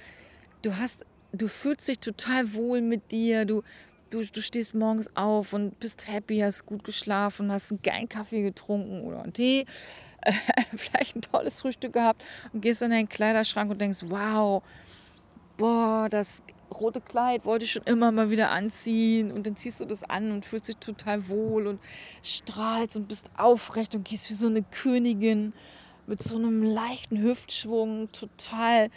Du 0.61 0.77
hast, 0.77 1.05
du 1.31 1.47
fühlst 1.47 1.87
dich 1.87 1.99
total 1.99 2.53
wohl 2.53 2.81
mit 2.81 3.11
dir. 3.11 3.45
Du, 3.45 3.63
du, 4.09 4.23
du 4.23 4.41
stehst 4.41 4.75
morgens 4.75 5.15
auf 5.15 5.53
und 5.53 5.79
bist 5.79 6.07
happy, 6.07 6.39
hast 6.39 6.65
gut 6.65 6.83
geschlafen, 6.83 7.51
hast 7.51 7.71
einen 7.71 7.81
geilen 7.81 8.09
Kaffee 8.09 8.43
getrunken 8.43 9.01
oder 9.01 9.23
einen 9.23 9.33
Tee 9.33 9.65
vielleicht 10.75 11.15
ein 11.15 11.21
tolles 11.21 11.61
Frühstück 11.61 11.93
gehabt 11.93 12.23
und 12.51 12.61
gehst 12.61 12.81
in 12.81 12.91
deinen 12.91 13.09
Kleiderschrank 13.09 13.71
und 13.71 13.79
denkst, 13.79 14.03
wow, 14.07 14.63
boah, 15.57 16.07
das 16.09 16.43
rote 16.73 17.01
Kleid 17.01 17.45
wollte 17.45 17.65
ich 17.65 17.71
schon 17.71 17.83
immer 17.83 18.11
mal 18.11 18.29
wieder 18.29 18.49
anziehen 18.49 19.31
und 19.31 19.45
dann 19.45 19.55
ziehst 19.55 19.79
du 19.79 19.85
das 19.85 20.03
an 20.03 20.31
und 20.31 20.45
fühlst 20.45 20.69
dich 20.69 20.77
total 20.77 21.27
wohl 21.27 21.67
und 21.67 21.79
strahlst 22.23 22.95
und 22.95 23.07
bist 23.07 23.31
aufrecht 23.37 23.93
und 23.95 24.05
gehst 24.05 24.29
wie 24.29 24.33
so 24.33 24.47
eine 24.47 24.63
Königin 24.63 25.53
mit 26.07 26.21
so 26.21 26.35
einem 26.35 26.63
leichten 26.63 27.21
Hüftschwung 27.21 28.11
total 28.11 28.89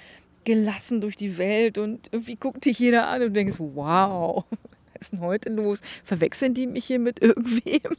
gelassen 0.45 1.01
durch 1.01 1.17
die 1.17 1.39
Welt 1.39 1.77
und 1.77 2.09
irgendwie 2.13 2.37
guckt 2.37 2.65
dich 2.65 2.79
jeder 2.79 3.09
an 3.09 3.23
und 3.23 3.35
denkst, 3.35 3.57
wow, 3.59 4.45
was 4.51 5.01
ist 5.01 5.13
denn 5.13 5.21
heute 5.21 5.51
los? 5.51 5.81
Verwechseln 6.05 6.55
die 6.55 6.67
mich 6.67 6.87
hier 6.87 6.99
mit 6.99 7.21
irgendwem? 7.21 7.81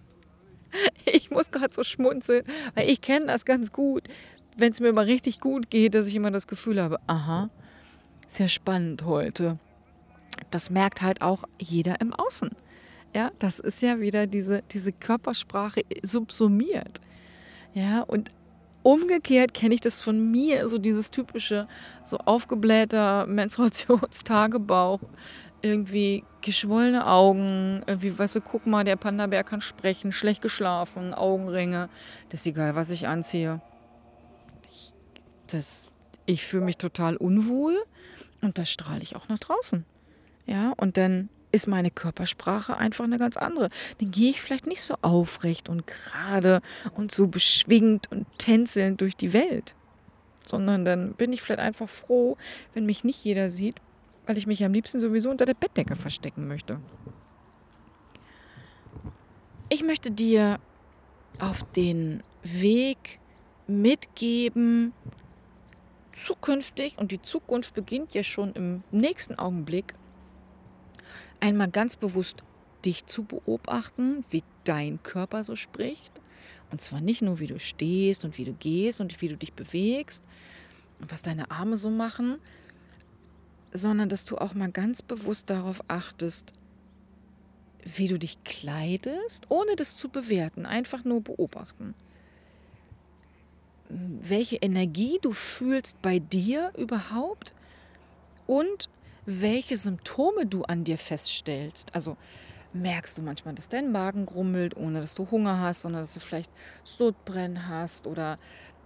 Ich 1.06 1.32
muss 1.32 1.50
gerade 1.50 1.74
so 1.74 1.84
schmunzeln, 1.84 2.46
weil 2.76 2.90
ich 2.90 3.00
kenne 3.00 3.28
das 3.28 3.46
ganz 3.46 3.72
gut. 3.72 4.04
Wenn 4.58 4.74
es 4.74 4.82
mir 4.82 4.92
mal 4.92 5.06
richtig 5.06 5.40
gut 5.40 5.70
geht, 5.70 5.96
dass 5.96 6.08
ich 6.08 6.16
immer 6.16 6.30
das 6.30 6.46
Gefühl 6.46 6.82
habe, 6.82 7.00
aha, 7.08 7.50
sehr 8.28 8.50
spannend 8.50 9.06
heute. 9.06 9.58
Das 10.52 10.70
merkt 10.70 11.02
halt 11.02 11.22
auch 11.22 11.46
jeder 11.58 12.02
im 12.02 12.14
Außen. 12.14 12.52
Ja, 13.14 13.32
das 13.40 13.60
ist 13.60 13.82
ja 13.82 14.02
wieder 14.02 14.28
diese, 14.28 14.62
diese 14.72 14.92
Körpersprache 14.92 15.82
subsumiert. 16.04 17.00
Ja, 17.74 18.02
und 18.02 18.32
umgekehrt 18.88 19.53
kenne 19.53 19.75
ich 19.75 19.82
das 19.82 20.00
von 20.00 20.32
mir, 20.32 20.70
so 20.70 20.77
dieses 20.77 21.12
typische, 21.12 21.67
so 22.06 22.20
aufgeblähter 22.20 23.25
Menstruationstagebauch, 23.27 25.01
irgendwie 25.62 26.24
geschwollene 26.39 27.06
Augen, 27.06 27.84
irgendwie, 27.86 28.17
weißt 28.17 28.38
du, 28.38 28.41
guck 28.41 28.65
mal, 28.65 28.86
der 28.86 28.96
Panda-Bär 28.96 29.44
kann 29.44 29.60
sprechen, 29.60 30.13
schlecht 30.13 30.41
geschlafen, 30.41 31.13
Augenringe. 31.13 31.89
Das 32.29 32.41
ist 32.41 32.48
egal, 32.48 32.75
was 32.75 32.89
ich 32.89 33.08
anziehe. 33.08 33.60
Ich, 34.72 34.94
das, 35.48 35.82
ich 36.25 36.46
fühle 36.46 36.63
mich 36.63 36.77
total 36.77 37.17
unwohl 37.17 37.84
und 38.41 38.58
das 38.58 38.70
strahle 38.70 39.01
ich 39.01 39.17
auch 39.17 39.27
nach 39.27 39.39
draußen. 39.39 39.84
Ja, 40.46 40.72
und 40.77 40.96
dann 40.96 41.27
ist 41.51 41.68
meine 41.68 41.92
Körpersprache 41.92 42.77
einfach 42.77 43.06
eine 43.06 43.18
ganz 43.18 43.38
andere. 43.38 43.70
Dann 44.00 44.12
gehe 44.12 44.30
ich 44.30 44.42
vielleicht 44.42 44.68
nicht 44.68 44.82
so 44.82 44.96
aufrecht 45.01 45.70
und 45.70 45.88
gerade 45.88 46.62
und 46.96 47.12
so 47.12 47.27
beschwingt 47.27 48.12
und 48.12 48.25
tänzelnd 48.38 49.01
durch 49.01 49.16
die 49.16 49.34
Welt, 49.34 49.74
sondern 50.46 50.86
dann 50.86 51.13
bin 51.13 51.34
ich 51.34 51.42
vielleicht 51.42 51.62
einfach 51.62 51.89
froh, 51.89 52.38
wenn 52.74 52.86
mich 52.86 53.04
nicht 53.04 53.24
jeder 53.24 53.50
sieht, 53.50 53.75
weil 54.25 54.38
ich 54.38 54.48
mich 54.48 54.63
am 54.63 54.74
liebsten 54.74 55.00
sowieso 55.00 55.30
unter 55.30 55.46
der 55.46 55.54
Bettdecke 55.54 55.96
verstecken 55.96 56.48
möchte. 56.48 56.80
Ich 59.70 59.84
möchte 59.84 60.12
dir 60.12 60.60
auf 61.39 61.63
den 61.74 62.24
Weg 62.44 63.20
mitgeben, 63.68 64.94
zukünftig, 66.13 66.98
und 66.98 67.12
die 67.12 67.22
Zukunft 67.22 67.74
beginnt 67.75 68.13
ja 68.13 68.24
schon 68.24 68.54
im 68.54 68.84
nächsten 68.92 69.38
Augenblick, 69.38 69.94
einmal 71.39 71.70
ganz 71.70 71.96
bewusst 71.96 72.44
dich 72.86 73.06
zu 73.06 73.24
beobachten, 73.24 74.24
wie 74.29 74.44
dein 74.63 75.01
Körper 75.03 75.44
so 75.44 75.56
spricht. 75.56 76.22
Und 76.72 76.82
zwar 76.82 77.01
nicht 77.01 77.22
nur, 77.22 77.39
wie 77.39 77.48
du 77.48 77.60
stehst 77.60 78.25
und 78.25 78.38
wie 78.38 78.46
du 78.46 78.53
gehst 78.53 79.00
und 79.00 79.22
wie 79.22 79.29
du 79.29 79.38
dich 79.38 79.53
bewegst 79.53 80.24
und 81.00 81.12
was 81.12 81.22
deine 81.22 81.50
Arme 81.51 81.77
so 81.77 81.89
machen, 81.89 82.39
sondern 83.72 84.10
dass 84.10 84.25
du 84.25 84.38
auch 84.38 84.53
mal 84.53 84.72
ganz 84.72 85.01
bewusst 85.01 85.50
darauf 85.50 85.82
achtest, 85.88 86.53
wie 87.84 88.08
du 88.08 88.20
dich 88.20 88.44
kleidest, 88.44 89.46
ohne 89.50 89.75
das 89.75 89.96
zu 89.96 90.10
bewerten, 90.10 90.65
einfach 90.65 91.06
nur 91.06 91.22
beobachten. 91.22 91.94
Welche 93.89 94.58
Energie 94.58 95.20
du 95.22 95.32
fühlst 95.32 96.01
bei 96.01 96.20
dir 96.20 96.74
überhaupt 96.75 97.53
und 98.46 98.89
welche 99.27 99.77
Symptome 99.77 100.46
du 100.46 100.63
an 100.63 100.86
dir 100.86 100.98
feststellst. 100.98 101.93
Also 101.93 102.17
merkst 102.74 103.17
du 103.17 103.22
manchmal, 103.22 103.53
dass 103.53 103.69
dein 103.69 103.91
Magen 103.91 104.25
grummelt, 104.25 104.75
ohne 104.75 105.01
dass 105.01 105.15
du 105.15 105.29
Hunger 105.29 105.60
hast, 105.60 105.81
sondern 105.81 106.01
dass 106.01 106.13
du 106.13 106.19
vielleicht 106.19 106.51
Sodbrennen 106.84 107.67
hast 107.67 108.07
oder 108.07 108.39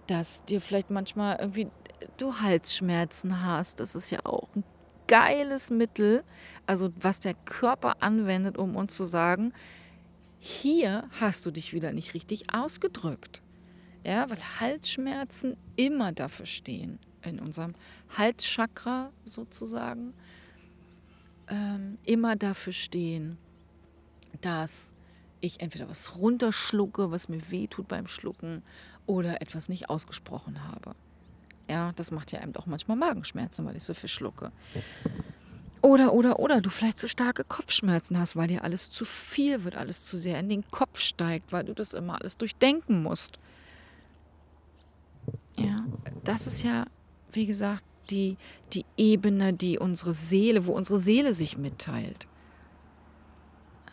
dass 0.08 0.44
dir 0.44 0.60
vielleicht 0.60 0.90
manchmal 0.90 1.36
irgendwie 1.38 1.68
du 2.16 2.40
Halsschmerzen 2.40 3.44
hast. 3.44 3.78
Das 3.78 3.94
ist 3.94 4.10
ja 4.10 4.26
auch 4.26 4.48
ein 4.56 4.64
geiles 5.06 5.70
Mittel, 5.70 6.24
also 6.66 6.90
was 6.98 7.20
der 7.20 7.34
Körper 7.34 8.02
anwendet, 8.02 8.58
um 8.58 8.76
uns 8.76 8.94
zu 8.94 9.04
sagen, 9.04 9.52
hier 10.38 11.08
hast 11.20 11.46
du 11.46 11.52
dich 11.52 11.72
wieder 11.72 11.92
nicht 11.92 12.14
richtig 12.14 12.52
ausgedrückt. 12.52 13.42
Ja, 14.04 14.28
weil 14.28 14.38
Halsschmerzen 14.58 15.56
immer 15.76 16.10
dafür 16.10 16.46
stehen, 16.46 16.98
in 17.22 17.38
unserem 17.38 17.74
Halschakra 18.16 19.12
sozusagen, 19.24 20.14
ähm, 21.48 21.98
immer 22.04 22.36
dafür 22.36 22.72
stehen, 22.72 23.38
dass 24.40 24.94
ich 25.40 25.60
entweder 25.60 25.88
was 25.88 26.16
runterschlucke, 26.16 27.10
was 27.10 27.28
mir 27.28 27.50
weh 27.50 27.66
tut 27.66 27.88
beim 27.88 28.06
Schlucken, 28.06 28.62
oder 29.06 29.42
etwas 29.42 29.68
nicht 29.68 29.90
ausgesprochen 29.90 30.64
habe. 30.64 30.94
Ja, 31.68 31.92
das 31.92 32.10
macht 32.10 32.32
ja 32.32 32.40
einem 32.40 32.52
doch 32.52 32.66
manchmal 32.66 32.96
Magenschmerzen, 32.96 33.64
weil 33.66 33.76
ich 33.76 33.84
so 33.84 33.94
viel 33.94 34.08
schlucke. 34.08 34.52
Oder, 35.80 36.12
oder, 36.12 36.38
oder 36.38 36.60
du 36.60 36.70
vielleicht 36.70 36.98
so 36.98 37.08
starke 37.08 37.42
Kopfschmerzen 37.42 38.16
hast, 38.16 38.36
weil 38.36 38.46
dir 38.46 38.62
alles 38.62 38.90
zu 38.90 39.04
viel 39.04 39.64
wird, 39.64 39.76
alles 39.76 40.04
zu 40.04 40.16
sehr 40.16 40.38
in 40.38 40.48
den 40.48 40.64
Kopf 40.70 41.00
steigt, 41.00 41.50
weil 41.50 41.64
du 41.64 41.74
das 41.74 41.92
immer 41.92 42.20
alles 42.20 42.36
durchdenken 42.36 43.02
musst. 43.02 43.38
Ja, 45.56 45.84
das 46.22 46.46
ist 46.46 46.62
ja, 46.62 46.86
wie 47.32 47.46
gesagt, 47.46 47.84
die, 48.10 48.36
die 48.72 48.84
Ebene, 48.96 49.52
die 49.52 49.78
unsere 49.78 50.12
Seele, 50.12 50.66
wo 50.66 50.72
unsere 50.72 50.98
Seele 50.98 51.34
sich 51.34 51.58
mitteilt. 51.58 52.26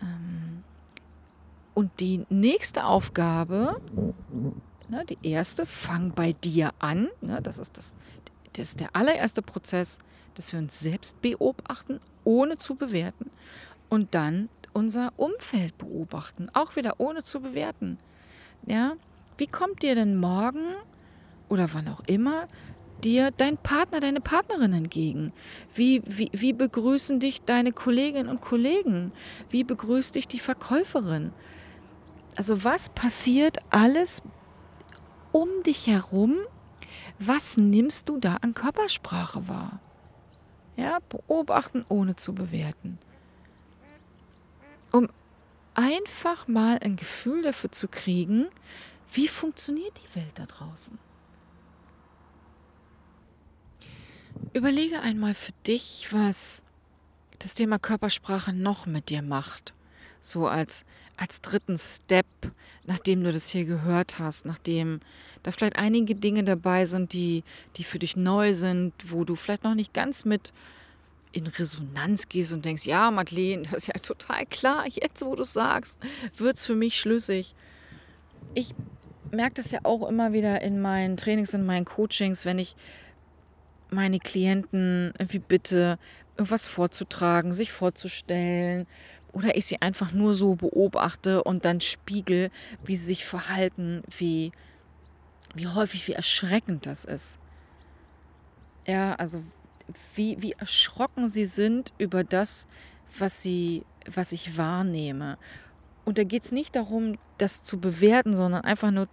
Ähm, 0.02 0.63
und 1.74 2.00
die 2.00 2.26
nächste 2.30 2.86
Aufgabe, 2.86 3.80
ne, 4.89 5.06
die 5.06 5.17
erste, 5.24 5.65
fang 5.65 6.12
bei 6.12 6.34
dir 6.34 6.72
an. 6.80 7.10
Ne, 7.22 7.41
das, 7.41 7.60
ist 7.60 7.78
das, 7.78 7.93
das 8.54 8.69
ist 8.69 8.80
der 8.80 8.95
allererste 8.95 9.41
Prozess, 9.41 10.00
dass 10.36 10.52
wir 10.52 10.60
uns 10.60 10.80
selbst 10.80 11.22
beobachten, 11.22 12.00
ohne 12.24 12.58
zu 12.58 12.76
bewerten. 12.76 13.32
Und 13.89 14.13
dann 14.13 14.50
unser 14.74 15.13
Umfeld 15.17 15.78
beobachten, 15.78 16.50
auch 16.54 16.76
wieder 16.76 17.00
ohne 17.00 17.24
zu 17.24 17.41
bewerten. 17.41 17.98
Ja, 18.65 18.95
wie 19.38 19.48
kommt 19.48 19.82
dir 19.84 19.95
denn 19.95 20.17
morgen 20.17 20.76
oder 21.48 21.74
wann 21.74 21.88
auch 21.88 22.02
immer 22.06 22.48
dir 23.03 23.31
dein 23.31 23.57
Partner, 23.57 23.99
deine 23.99 24.21
Partnerin 24.21 24.73
entgegen? 24.73 25.33
Wie, 25.73 26.01
wie, 26.05 26.29
wie 26.33 26.53
begrüßen 26.53 27.19
dich 27.19 27.41
deine 27.41 27.71
Kolleginnen 27.71 28.29
und 28.29 28.41
Kollegen? 28.41 29.12
Wie 29.49 29.63
begrüßt 29.63 30.15
dich 30.15 30.27
die 30.27 30.39
Verkäuferin? 30.39 31.31
Also 32.35 32.63
was 32.63 32.89
passiert 32.89 33.57
alles 33.69 34.21
um 35.31 35.49
dich 35.63 35.88
herum? 35.88 36.38
Was 37.19 37.57
nimmst 37.57 38.09
du 38.09 38.17
da 38.17 38.38
an 38.41 38.53
Körpersprache 38.53 39.47
wahr? 39.47 39.79
Ja, 40.77 40.99
beobachten 41.09 41.85
ohne 41.89 42.15
zu 42.15 42.33
bewerten. 42.33 42.97
Um 44.91 45.09
einfach 45.73 46.47
mal 46.47 46.79
ein 46.81 46.95
Gefühl 46.95 47.43
dafür 47.43 47.71
zu 47.71 47.88
kriegen, 47.88 48.47
wie 49.12 49.27
funktioniert 49.27 49.93
die 49.97 50.15
Welt 50.15 50.31
da 50.35 50.45
draußen? 50.45 50.97
Überlege 54.54 55.02
einmal 55.02 55.34
für 55.34 55.52
dich, 55.65 56.08
was 56.12 56.63
das 57.39 57.54
Thema 57.54 57.80
Körpersprache 57.80 58.54
noch 58.54 58.86
mit 58.86 59.10
dir 59.10 59.21
macht. 59.21 59.73
So 60.21 60.47
als, 60.47 60.86
als 61.17 61.41
dritten 61.41 61.78
Step, 61.78 62.25
nachdem 62.86 63.23
du 63.23 63.32
das 63.32 63.49
hier 63.49 63.65
gehört 63.65 64.19
hast, 64.19 64.45
nachdem 64.45 64.99
da 65.43 65.52
vielleicht 65.52 65.78
einige 65.78 66.15
Dinge 66.15 66.43
dabei 66.43 66.86
sind, 66.86 67.13
die, 67.13 67.43
die 67.78 67.84
für 67.84 67.99
dich 67.99 68.15
neu 68.17 68.54
sind, 68.54 68.93
wo 69.06 69.23
du 69.23 69.36
vielleicht 69.36 69.63
noch 69.63 69.75
nicht 69.75 69.93
ganz 69.93 70.25
mit 70.25 70.52
in 71.32 71.47
Resonanz 71.47 72.28
gehst 72.28 72.52
und 72.52 72.65
denkst, 72.65 72.86
ja, 72.86 73.12
Madeleine, 73.12 73.63
das 73.63 73.73
ist 73.73 73.88
ja 73.88 73.93
total 73.93 74.45
klar, 74.47 74.86
jetzt 74.88 75.23
wo 75.23 75.36
du 75.36 75.43
es 75.43 75.54
sagst, 75.54 75.99
wird 76.36 76.58
es 76.58 76.65
für 76.65 76.75
mich 76.75 76.99
schlüssig. 76.99 77.54
Ich 78.56 78.73
merke 79.32 79.56
das 79.56 79.71
ja 79.71 79.82
auch 79.84 80.10
immer 80.10 80.34
wieder 80.34 80.62
in 80.62 80.82
meinen 80.82 81.17
Trainings, 81.17 81.54
in 81.54 81.65
meinen 81.65 81.86
Coachings, 81.86 82.45
wenn 82.45 82.58
ich 82.58 82.75
meine 83.91 84.19
Klienten 84.19 85.13
irgendwie 85.17 85.39
bitte, 85.39 85.97
irgendwas 86.38 86.67
vorzutragen, 86.67 87.52
sich 87.52 87.71
vorzustellen 87.71 88.88
oder 89.34 89.56
ich 89.58 89.65
sie 89.65 89.82
einfach 89.82 90.12
nur 90.12 90.34
so 90.36 90.56
beobachte 90.56 91.43
und 91.43 91.65
dann 91.65 91.82
spiegel, 91.82 92.49
wie 92.84 92.95
sie 92.95 93.06
sich 93.06 93.25
verhalten, 93.25 94.04
wie, 94.17 94.52
wie 95.54 95.67
häufig, 95.67 96.08
wie 96.08 96.13
erschreckend 96.13 96.86
das 96.86 97.06
ist. 97.06 97.39
Ja, 98.88 99.15
also 99.15 99.43
wie, 100.15 100.41
wie 100.41 100.54
erschrocken 100.54 101.30
sie 101.30 101.45
sind 101.45 101.93
über 101.97 102.23
das, 102.23 102.67
was, 103.17 103.41
sie, 103.41 103.84
was 104.06 104.32
ich 104.32 104.58
wahrnehme. 104.58 105.38
Und 106.06 106.17
da 106.17 106.23
geht 106.23 106.45
es 106.45 106.52
nicht 106.52 106.75
darum, 106.75 107.17
das 107.38 107.63
zu 107.63 107.80
bewerten, 107.80 108.36
sondern 108.36 108.63
einfach 108.63 108.91
nur 108.91 109.08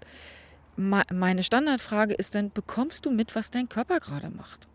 meine 0.77 1.43
Standardfrage 1.43 2.15
ist 2.15 2.35
dann, 2.35 2.51
bekommst 2.51 3.07
du 3.07 3.11
mit, 3.11 3.35
was 3.35 3.51
dein 3.51 3.69
Körper 3.69 3.99
gerade 3.99 4.29
macht? 4.29 4.69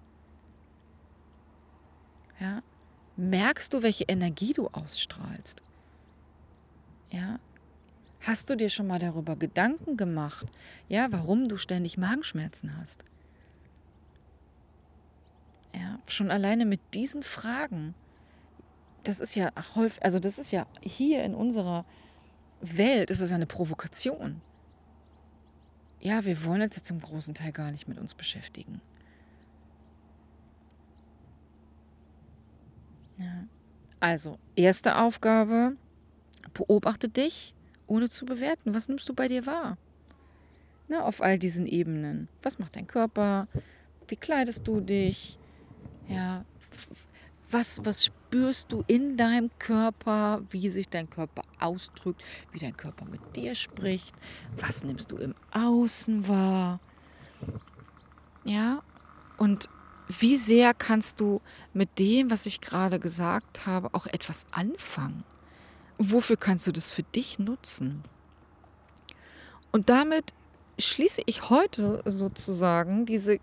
Ja? 2.40 2.64
Merkst 3.18 3.74
du, 3.74 3.84
welche 3.84 4.06
Energie 4.06 4.54
du 4.54 4.68
ausstrahlst? 4.68 5.62
Ja? 7.12 7.40
Hast 8.22 8.50
du 8.50 8.56
dir 8.56 8.70
schon 8.70 8.88
mal 8.88 9.00
darüber 9.00 9.36
Gedanken 9.36 9.98
gemacht, 9.98 10.48
ja, 10.90 11.12
warum 11.12 11.50
du 11.50 11.58
ständig 11.58 11.98
Magenschmerzen 11.98 12.78
hast? 12.78 13.04
Ja, 15.74 16.00
schon 16.08 16.32
alleine 16.32 16.66
mit 16.66 16.82
diesen 16.94 17.24
Fragen, 17.24 17.96
das 19.04 19.20
ist 19.20 19.36
ja 19.36 19.52
häufig, 19.76 20.04
also 20.04 20.20
das 20.20 20.38
ist 20.38 20.52
ja 20.52 20.68
hier 20.82 21.24
in 21.24 21.34
unserer 21.34 21.86
Welt, 22.62 23.10
ist 23.10 23.22
es 23.22 23.32
eine 23.32 23.48
Provokation 23.48 24.42
ja, 26.02 26.26
wir 26.26 26.44
wollen 26.46 26.62
uns 26.62 26.76
jetzt 26.76 26.88
zum 26.88 27.00
großen 27.00 27.34
Teil 27.34 27.52
gar 27.52 27.72
nicht 27.72 27.88
mit 27.88 28.00
uns 28.00 28.16
beschäftigen. 28.16 28.82
Ja. 33.18 33.46
Also, 34.00 34.40
erste 34.56 34.98
Aufgabe, 34.98 35.76
beobachte 36.54 37.08
dich, 37.08 37.54
ohne 37.86 38.10
zu 38.10 38.26
bewerten. 38.26 38.74
Was 38.74 38.88
nimmst 38.88 39.08
du 39.08 39.14
bei 39.14 39.28
dir 39.28 39.46
wahr? 39.46 39.78
Na, 40.88 41.04
auf 41.04 41.22
all 41.22 41.38
diesen 41.38 41.68
Ebenen. 41.68 42.28
Was 42.42 42.58
macht 42.58 42.76
dein 42.76 42.88
Körper? 42.88 43.48
Wie 44.08 44.16
kleidest 44.16 44.68
du 44.68 44.82
dich? 44.82 45.38
Ja, 46.10 46.44
was, 47.50 47.80
was 47.86 48.12
spürst 48.32 48.72
du 48.72 48.82
in 48.88 49.18
deinem 49.18 49.52
Körper, 49.60 50.42
wie 50.52 50.70
sich 50.70 50.88
dein 50.88 51.10
Körper 51.10 51.42
ausdrückt, 51.60 52.24
wie 52.54 52.60
dein 52.60 52.78
Körper 52.78 53.04
mit 53.04 53.36
dir 53.36 53.56
spricht? 53.56 54.16
Was 54.58 54.86
nimmst 54.86 55.12
du 55.12 55.18
im 55.18 55.36
Außen 55.52 56.30
wahr? 56.30 56.80
Ja, 58.46 58.84
und 59.38 59.68
wie 60.08 60.38
sehr 60.38 60.74
kannst 60.74 61.20
du 61.20 61.42
mit 61.74 62.00
dem, 62.00 62.32
was 62.32 62.46
ich 62.46 62.62
gerade 62.62 63.02
gesagt 63.02 63.66
habe, 63.66 63.94
auch 63.94 64.08
etwas 64.08 64.46
anfangen? 64.52 65.26
Wofür 65.98 66.38
kannst 66.38 66.66
du 66.68 66.72
das 66.72 66.90
für 66.90 67.04
dich 67.04 67.38
nutzen? 67.38 68.02
Und 69.74 69.90
damit 69.90 70.34
schließe 70.80 71.22
ich 71.26 71.50
heute 71.50 72.02
sozusagen 72.06 73.06
diese 73.06 73.40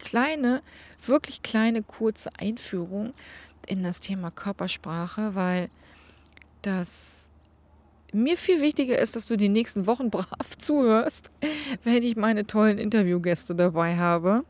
kleine, 0.00 0.62
wirklich 1.06 1.42
kleine, 1.42 1.84
kurze 1.84 2.30
Einführung 2.36 3.12
in 3.66 3.82
das 3.82 4.00
Thema 4.00 4.30
Körpersprache, 4.30 5.34
weil 5.34 5.70
das 6.62 7.30
mir 8.12 8.36
viel 8.36 8.60
wichtiger 8.60 8.98
ist, 8.98 9.16
dass 9.16 9.26
du 9.26 9.36
die 9.36 9.48
nächsten 9.48 9.86
Wochen 9.86 10.10
brav 10.10 10.56
zuhörst, 10.58 11.30
wenn 11.84 12.02
ich 12.02 12.16
meine 12.16 12.46
tollen 12.46 12.78
Interviewgäste 12.78 13.54
dabei 13.54 13.96
habe, 13.96 14.44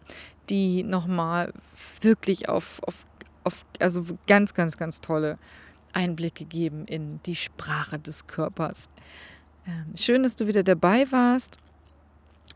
die 0.49 0.83
nochmal 0.83 1.53
wirklich 2.01 2.49
auf, 2.49 2.83
auf, 2.83 3.07
auf, 3.45 3.65
also 3.79 4.05
ganz, 4.27 4.55
ganz, 4.55 4.77
ganz 4.77 5.01
tolle 5.01 5.39
Einblicke 5.93 6.45
geben 6.45 6.87
in 6.87 7.21
die 7.27 7.37
Sprache 7.37 7.99
des 7.99 8.27
Körpers. 8.27 8.89
Ähm, 9.67 9.97
schön, 9.97 10.23
dass 10.23 10.37
du 10.37 10.47
wieder 10.47 10.63
dabei 10.63 11.11
warst 11.13 11.59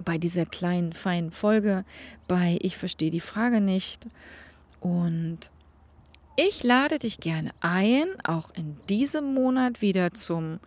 bei 0.04 0.18
dieser 0.18 0.46
kleinen, 0.46 0.92
feinen 0.92 1.30
Folge 1.30 1.84
bei 2.28 2.58
Ich 2.60 2.76
verstehe 2.76 3.10
die 3.10 3.20
Frage 3.20 3.60
nicht. 3.60 4.06
Und 4.80 5.50
ich 6.36 6.62
lade 6.62 6.98
dich 6.98 7.18
gerne 7.18 7.50
ein, 7.60 8.08
auch 8.24 8.50
in 8.54 8.76
diesem 8.88 9.32
Monat 9.34 9.80
wieder 9.80 10.12
zum 10.12 10.60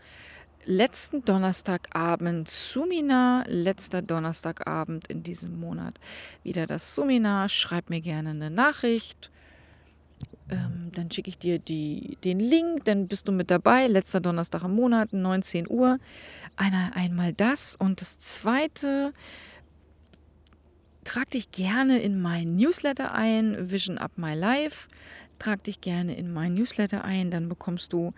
letzten 0.65 1.23
Donnerstagabend 1.23 2.49
Sumina, 2.49 3.43
letzter 3.47 4.01
Donnerstagabend 4.01 5.07
in 5.07 5.23
diesem 5.23 5.59
Monat 5.59 5.99
wieder 6.43 6.67
das 6.67 6.95
Sumina. 6.95 7.47
Schreib 7.49 7.89
mir 7.89 8.01
gerne 8.01 8.31
eine 8.31 8.49
Nachricht. 8.49 9.31
Ähm, 10.49 10.89
dann 10.93 11.11
schicke 11.11 11.29
ich 11.29 11.37
dir 11.37 11.59
die, 11.59 12.17
den 12.23 12.39
Link, 12.39 12.85
dann 12.85 13.07
bist 13.07 13.27
du 13.27 13.31
mit 13.31 13.51
dabei. 13.51 13.87
Letzter 13.87 14.19
Donnerstag 14.19 14.63
im 14.63 14.75
Monat, 14.75 15.13
19 15.13 15.69
Uhr. 15.69 15.99
Einer, 16.55 16.91
einmal 16.95 17.33
das. 17.33 17.75
Und 17.75 18.01
das 18.01 18.17
zweite, 18.17 19.13
trag 21.03 21.29
dich 21.29 21.51
gerne 21.51 21.99
in 21.99 22.21
mein 22.21 22.55
Newsletter 22.55 23.13
ein, 23.13 23.71
Vision 23.71 23.97
Up 23.97 24.17
My 24.17 24.33
Life. 24.33 24.87
Trag 25.39 25.63
dich 25.63 25.81
gerne 25.81 26.15
in 26.15 26.31
mein 26.31 26.53
Newsletter 26.53 27.03
ein, 27.03 27.31
dann 27.31 27.49
bekommst 27.49 27.93
du 27.93 28.13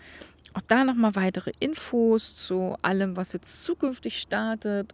auch 0.54 0.62
da 0.68 0.84
nochmal 0.84 1.16
weitere 1.16 1.52
Infos 1.60 2.36
zu 2.36 2.76
allem, 2.82 3.16
was 3.16 3.34
jetzt 3.34 3.64
zukünftig 3.64 4.20
startet. 4.20 4.94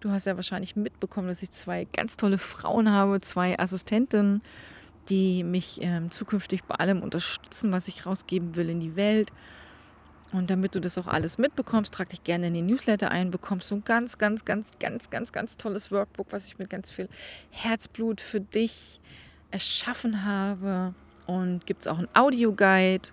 Du 0.00 0.10
hast 0.10 0.26
ja 0.26 0.36
wahrscheinlich 0.36 0.76
mitbekommen, 0.76 1.28
dass 1.28 1.42
ich 1.42 1.50
zwei 1.50 1.84
ganz 1.84 2.16
tolle 2.16 2.38
Frauen 2.38 2.90
habe, 2.90 3.20
zwei 3.20 3.58
Assistentinnen, 3.58 4.42
die 5.08 5.44
mich 5.44 5.78
ähm, 5.82 6.10
zukünftig 6.10 6.64
bei 6.64 6.76
allem 6.76 7.02
unterstützen, 7.02 7.70
was 7.72 7.88
ich 7.88 8.06
rausgeben 8.06 8.56
will 8.56 8.70
in 8.70 8.80
die 8.80 8.96
Welt. 8.96 9.30
Und 10.32 10.50
damit 10.50 10.74
du 10.74 10.80
das 10.80 10.98
auch 10.98 11.06
alles 11.06 11.38
mitbekommst, 11.38 11.94
trag 11.94 12.10
dich 12.10 12.22
gerne 12.22 12.48
in 12.48 12.54
den 12.54 12.66
Newsletter 12.66 13.10
ein, 13.10 13.30
bekommst 13.30 13.70
du 13.70 13.76
ein 13.76 13.84
ganz, 13.84 14.18
ganz, 14.18 14.44
ganz, 14.44 14.78
ganz, 14.78 15.10
ganz, 15.10 15.32
ganz 15.32 15.56
tolles 15.56 15.90
Workbook, 15.90 16.28
was 16.30 16.46
ich 16.46 16.58
mit 16.58 16.68
ganz 16.68 16.90
viel 16.90 17.08
Herzblut 17.50 18.20
für 18.20 18.40
dich 18.40 19.00
erschaffen 19.50 20.24
habe. 20.24 20.94
Und 21.28 21.66
gibt 21.66 21.82
es 21.82 21.86
auch 21.86 21.98
einen 21.98 22.08
Audioguide, 22.14 23.10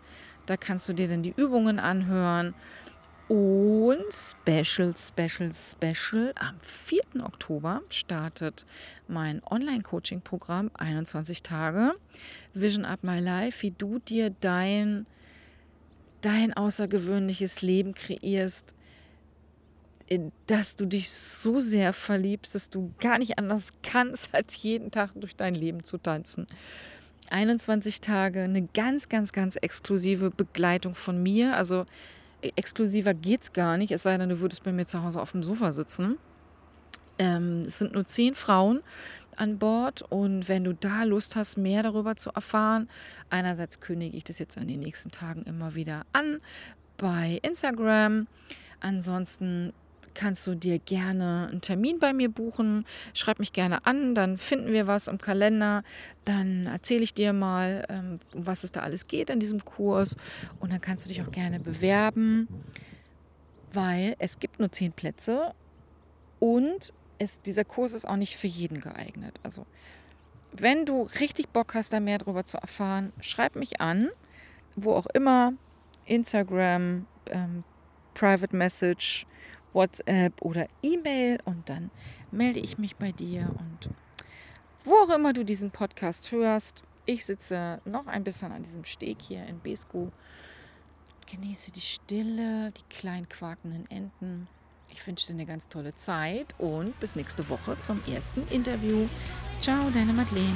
da 0.47 0.57
kannst 0.57 0.87
du 0.89 0.93
dir 0.93 1.07
dann 1.07 1.21
die 1.21 1.33
Übungen 1.35 1.79
anhören. 1.79 2.55
Und 3.27 4.05
Special, 4.11 4.93
Special, 4.95 5.51
Special. 5.53 6.31
Am 6.35 6.55
4. 6.61 7.01
Oktober 7.23 7.81
startet 7.89 8.65
mein 9.07 9.43
Online-Coaching-Programm 9.43 10.71
21 10.75 11.43
Tage. 11.43 11.93
Vision 12.53 12.85
Up 12.85 13.03
My 13.03 13.19
Life, 13.19 13.61
wie 13.63 13.71
du 13.71 13.99
dir 13.99 14.29
dein 14.29 15.05
dein 16.21 16.53
außergewöhnliches 16.53 17.61
Leben 17.61 17.93
kreierst, 17.93 18.73
dass 20.47 20.75
du 20.75 20.85
dich 20.85 21.11
so 21.11 21.59
sehr 21.59 21.93
verliebst, 21.93 22.55
dass 22.55 22.69
du 22.69 22.91
gar 22.99 23.19
nicht 23.19 23.37
anders 23.37 23.73
kannst, 23.83 24.29
als 24.33 24.61
jeden 24.63 24.91
Tag 24.91 25.11
durch 25.15 25.35
dein 25.35 25.55
Leben 25.55 25.83
zu 25.83 25.97
tanzen. 25.97 26.47
21 27.29 28.01
Tage, 28.01 28.43
eine 28.43 28.67
ganz, 28.73 29.09
ganz, 29.09 29.33
ganz 29.33 29.55
exklusive 29.55 30.31
Begleitung 30.31 30.95
von 30.95 31.21
mir. 31.21 31.55
Also 31.55 31.85
e, 32.41 32.51
exklusiver 32.55 33.13
geht 33.13 33.43
es 33.43 33.53
gar 33.53 33.77
nicht, 33.77 33.91
es 33.91 34.03
sei 34.03 34.17
denn, 34.17 34.29
du 34.29 34.39
würdest 34.39 34.63
bei 34.63 34.71
mir 34.71 34.85
zu 34.85 35.03
Hause 35.03 35.21
auf 35.21 35.31
dem 35.31 35.43
Sofa 35.43 35.73
sitzen. 35.73 36.17
Ähm, 37.17 37.63
es 37.67 37.77
sind 37.77 37.93
nur 37.93 38.05
zehn 38.05 38.35
Frauen, 38.35 38.81
an 39.37 39.57
Bord. 39.57 40.01
Und 40.09 40.47
wenn 40.49 40.63
du 40.63 40.73
da 40.73 41.03
Lust 41.03 41.35
hast, 41.35 41.57
mehr 41.57 41.83
darüber 41.83 42.15
zu 42.15 42.31
erfahren, 42.31 42.89
einerseits 43.29 43.79
kündige 43.79 44.17
ich 44.17 44.23
das 44.23 44.39
jetzt 44.39 44.57
in 44.57 44.67
den 44.67 44.79
nächsten 44.79 45.11
Tagen 45.11 45.43
immer 45.43 45.75
wieder 45.75 46.05
an 46.13 46.39
bei 46.97 47.39
Instagram. 47.41 48.27
Ansonsten 48.79 49.73
kannst 50.15 50.47
du 50.47 50.55
dir 50.55 50.79
gerne 50.79 51.49
einen 51.51 51.61
Termin 51.61 51.99
bei 51.99 52.13
mir 52.13 52.29
buchen. 52.29 52.85
Schreib 53.13 53.39
mich 53.39 53.53
gerne 53.53 53.85
an, 53.85 54.15
dann 54.15 54.37
finden 54.37 54.71
wir 54.71 54.87
was 54.87 55.07
im 55.07 55.19
Kalender. 55.19 55.83
Dann 56.23 56.65
erzähle 56.65 57.03
ich 57.03 57.13
dir 57.13 57.33
mal, 57.33 57.85
ähm, 57.89 58.19
um 58.33 58.47
was 58.47 58.63
es 58.63 58.71
da 58.71 58.79
alles 58.81 59.07
geht 59.07 59.29
in 59.29 59.39
diesem 59.39 59.63
Kurs. 59.63 60.15
Und 60.59 60.71
dann 60.71 60.81
kannst 60.81 61.05
du 61.05 61.09
dich 61.09 61.21
auch 61.21 61.31
gerne 61.31 61.59
bewerben, 61.59 62.47
weil 63.71 64.15
es 64.17 64.39
gibt 64.39 64.59
nur 64.59 64.71
zehn 64.71 64.91
Plätze 64.91 65.53
und 66.39 66.93
ist, 67.19 67.45
dieser 67.45 67.63
Kurs 67.63 67.93
ist 67.93 68.07
auch 68.07 68.17
nicht 68.17 68.37
für 68.37 68.47
jeden 68.47 68.81
geeignet. 68.81 69.39
Also, 69.43 69.65
wenn 70.51 70.85
du 70.85 71.03
richtig 71.19 71.49
Bock 71.49 71.73
hast, 71.73 71.93
da 71.93 71.99
mehr 71.99 72.17
darüber 72.17 72.45
zu 72.45 72.57
erfahren, 72.57 73.13
schreib 73.21 73.55
mich 73.55 73.81
an, 73.81 74.09
wo 74.75 74.93
auch 74.93 75.07
immer, 75.07 75.53
Instagram, 76.05 77.05
ähm, 77.29 77.63
Private 78.13 78.55
Message, 78.55 79.25
WhatsApp 79.75 80.41
oder 80.41 80.67
E-Mail 80.81 81.39
und 81.45 81.69
dann 81.69 81.91
melde 82.31 82.59
ich 82.59 82.77
mich 82.79 82.95
bei 82.95 83.11
dir 83.11 83.53
und 83.59 83.89
wo 84.83 84.93
auch 84.95 85.15
immer 85.15 85.33
du 85.33 85.43
diesen 85.43 85.71
Podcast 85.71 86.31
hörst. 86.31 86.83
Ich 87.05 87.25
sitze 87.25 87.81
noch 87.85 88.07
ein 88.07 88.23
bisschen 88.23 88.51
an 88.51 88.63
diesem 88.63 88.85
Steg 88.85 89.21
hier 89.21 89.45
in 89.45 89.59
Besko, 89.59 90.11
genieße 91.31 91.71
die 91.71 91.81
Stille, 91.81 92.71
die 92.71 92.83
kleinen 92.89 93.29
quakenden 93.29 93.87
Enten 93.91 94.47
ich 94.91 95.05
wünsche 95.05 95.27
dir 95.27 95.33
eine 95.33 95.45
ganz 95.45 95.67
tolle 95.67 95.93
Zeit 95.95 96.55
und 96.57 96.97
bis 96.99 97.15
nächste 97.15 97.47
Woche 97.49 97.77
zum 97.79 98.01
ersten 98.07 98.47
Interview. 98.47 99.07
Ciao, 99.59 99.89
deine 99.93 100.13
Madeleine. 100.13 100.53